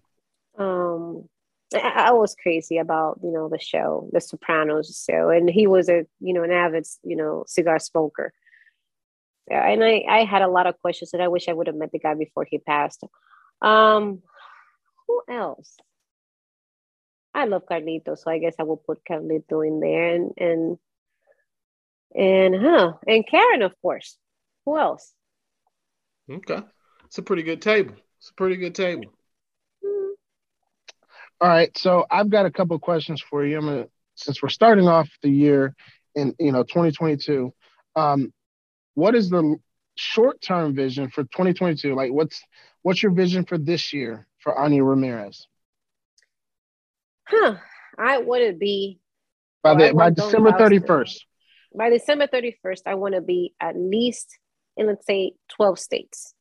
[0.55, 1.27] Um,
[1.73, 6.05] I, was crazy about you know the show, The Sopranos show, and he was a
[6.19, 8.33] you know an avid you know cigar smoker.
[9.49, 11.91] And I I had a lot of questions, and I wish I would have met
[11.91, 13.03] the guy before he passed.
[13.63, 14.21] Um,
[15.07, 15.75] who else?
[17.33, 20.77] I love Carlito, so I guess I will put Carlito in there, and and
[22.15, 24.17] and huh, and Karen, of course.
[24.65, 25.13] Who else?
[26.29, 26.59] Okay,
[27.05, 27.95] it's a pretty good table.
[28.19, 29.05] It's a pretty good table.
[31.41, 33.57] All right, so I've got a couple questions for you.
[33.57, 35.75] I'm gonna, since we're starting off the year
[36.15, 37.53] in you know 2022,
[37.95, 38.33] um,
[38.93, 39.57] what is the
[39.95, 41.95] short-term vision for 2022?
[41.95, 42.41] Like, what's
[42.81, 45.47] what's your vision for this year for Anya Ramirez?
[47.25, 47.55] Huh?
[47.97, 48.99] I want to be
[49.61, 51.19] by the by December 31st.
[51.75, 54.37] By December 31st, I want to be at least
[54.77, 56.33] in let's say 12 states.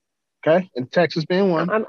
[0.46, 1.70] Okay, and Texas being one.
[1.70, 1.86] I'm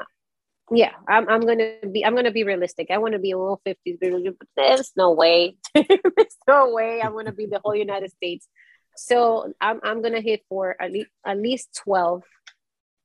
[0.72, 2.88] yeah, I'm, I'm gonna be I'm gonna be realistic.
[2.90, 5.58] I want to be a little 50s, but there's no way.
[5.76, 8.48] there's no way I want to be the whole United States.
[8.96, 12.24] So I'm I'm gonna hit for at least at least 12,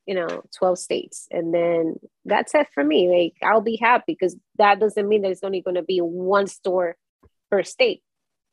[0.07, 3.09] you know, 12 states, and then that's it for me.
[3.09, 6.97] Like I'll be happy because that doesn't mean there's only gonna be one store
[7.51, 8.03] per state.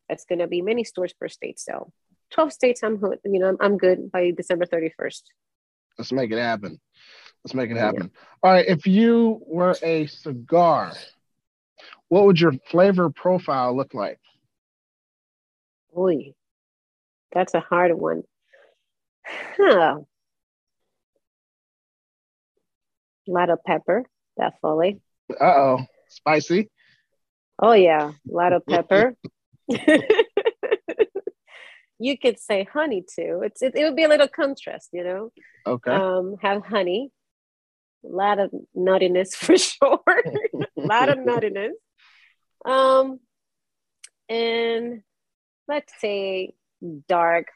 [0.09, 1.59] It's gonna be many stores per state.
[1.59, 1.91] So
[2.31, 5.21] 12 states, I'm you know I'm good by December 31st.
[5.97, 6.79] Let's make it happen.
[7.43, 8.11] Let's make it happen.
[8.41, 8.65] All right.
[8.67, 10.93] If you were a cigar,
[12.09, 14.19] what would your flavor profile look like?
[15.93, 16.33] Boy,
[17.31, 18.23] that's a hard one.
[19.25, 19.99] Huh.
[23.27, 24.03] A lot of pepper,
[24.37, 24.99] definitely.
[25.29, 25.79] Uh oh.
[26.09, 26.69] Spicy?
[27.59, 28.11] Oh, yeah.
[28.11, 29.15] A lot of pepper.
[31.99, 33.41] you could say honey too.
[33.43, 35.31] It's it, it would be a little contrast, you know.
[35.65, 35.91] Okay.
[35.91, 37.11] Um, have honey,
[38.03, 39.99] a lot of nuttiness for sure.
[40.07, 41.71] a lot of nuttiness.
[42.65, 43.19] Um,
[44.29, 45.01] and
[45.67, 46.53] let's say
[47.07, 47.47] dark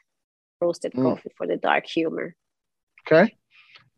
[0.60, 1.02] roasted mm.
[1.02, 2.34] coffee for the dark humor.
[3.06, 3.34] Okay.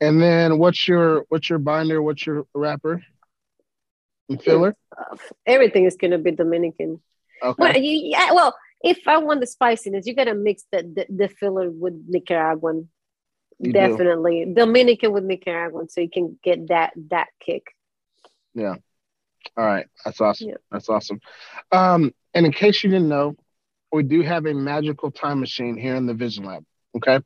[0.01, 2.03] And then what's your what's your binder?
[2.03, 3.03] What's your wrapper
[4.29, 4.75] and filler?
[4.97, 7.01] Uh, everything is gonna be Dominican.
[7.43, 7.55] Okay.
[7.59, 11.29] Well, you, yeah, well, if I want the spiciness, you gotta mix the, the, the
[11.29, 12.89] filler with Nicaraguan
[13.63, 14.45] you Definitely.
[14.45, 14.55] Do.
[14.55, 17.69] Dominican with Nicaraguan, so you can get that that kick.
[18.55, 18.75] Yeah.
[19.57, 19.87] All right.
[20.05, 20.49] That's awesome.
[20.49, 20.55] Yeah.
[20.71, 21.21] That's awesome.
[21.71, 23.37] Um, and in case you didn't know,
[23.93, 26.65] we do have a magical time machine here in the Vision Lab.
[26.97, 27.21] Okay.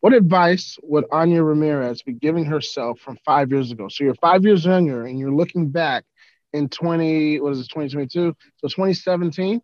[0.00, 3.88] What advice would Anya Ramirez be giving herself from five years ago?
[3.88, 6.04] So you're five years younger and you're looking back
[6.52, 8.34] in 20, what is it, 2022?
[8.58, 9.60] So 2017.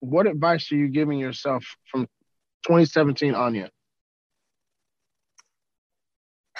[0.00, 2.02] What advice are you giving yourself from
[2.66, 3.70] 2017 on Anya?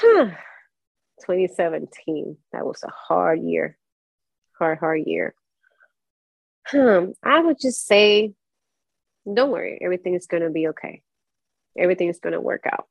[0.01, 2.37] 2017.
[2.53, 3.77] That was a hard year.
[4.59, 5.35] Hard, hard year.
[6.67, 7.11] Hmm.
[7.23, 8.35] I would just say,
[9.33, 11.03] don't worry, everything is going to be okay.
[11.79, 12.87] Everything is going to work out.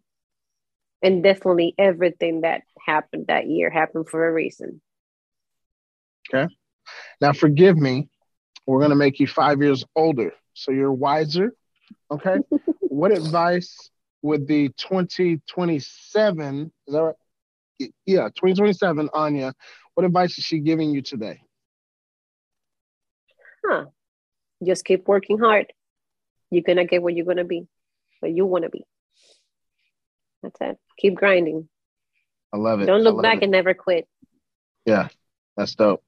[1.02, 4.82] And definitely everything that happened that year happened for a reason.
[6.34, 6.48] Okay.
[7.22, 8.08] Now, forgive me.
[8.66, 10.32] We're going to make you five years older.
[10.54, 11.54] So you're wiser.
[12.12, 12.38] Okay.
[12.82, 13.90] what advice
[14.22, 17.16] would the 2027, is that right?
[18.06, 19.54] Yeah, 2027, Anya,
[19.94, 21.42] what advice is she giving you today?
[23.66, 23.86] Huh.
[24.66, 25.72] Just keep working hard.
[26.52, 27.68] You're going to get where you're going to be,
[28.20, 28.84] where you want to be.
[30.44, 30.78] That's it.
[30.98, 31.70] Keep grinding.
[32.54, 32.86] I love it.
[32.86, 33.44] Don't look back it.
[33.44, 34.08] and never quit.
[34.86, 35.08] Yeah,
[35.56, 36.04] that's dope.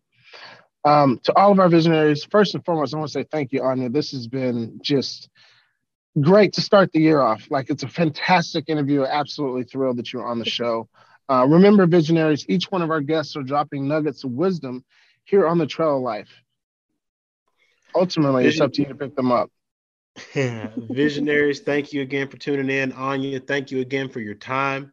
[0.84, 3.64] Um, to all of our visionaries, first and foremost, I want to say thank you,
[3.64, 3.90] Anya.
[3.90, 5.30] This has been just
[6.20, 7.48] great to start the year off.
[7.50, 9.04] Like it's a fantastic interview.
[9.04, 10.90] Absolutely thrilled that you're on the show.
[11.30, 14.84] Uh, remember, visionaries, each one of our guests are dropping nuggets of wisdom
[15.24, 16.30] here on the trail of life.
[17.96, 19.50] Ultimately, it's up to you to pick them up.
[20.34, 22.92] Visionaries, thank you again for tuning in.
[22.92, 24.92] Anya, thank you again for your time.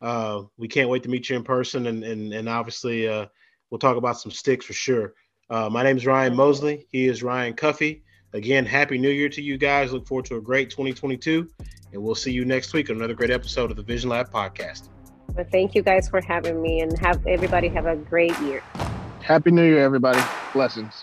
[0.00, 3.26] Uh, we can't wait to meet you in person, and and and obviously, uh,
[3.70, 5.14] we'll talk about some sticks for sure.
[5.50, 6.86] Uh, my name is Ryan Mosley.
[6.92, 8.02] He is Ryan Cuffee.
[8.34, 9.92] Again, happy New Year to you guys.
[9.92, 11.48] Look forward to a great 2022,
[11.92, 14.90] and we'll see you next week on another great episode of the Vision Lab podcast.
[15.34, 18.62] Well, thank you guys for having me, and have everybody have a great year.
[19.22, 20.20] Happy New Year, everybody.
[20.52, 21.02] Blessings.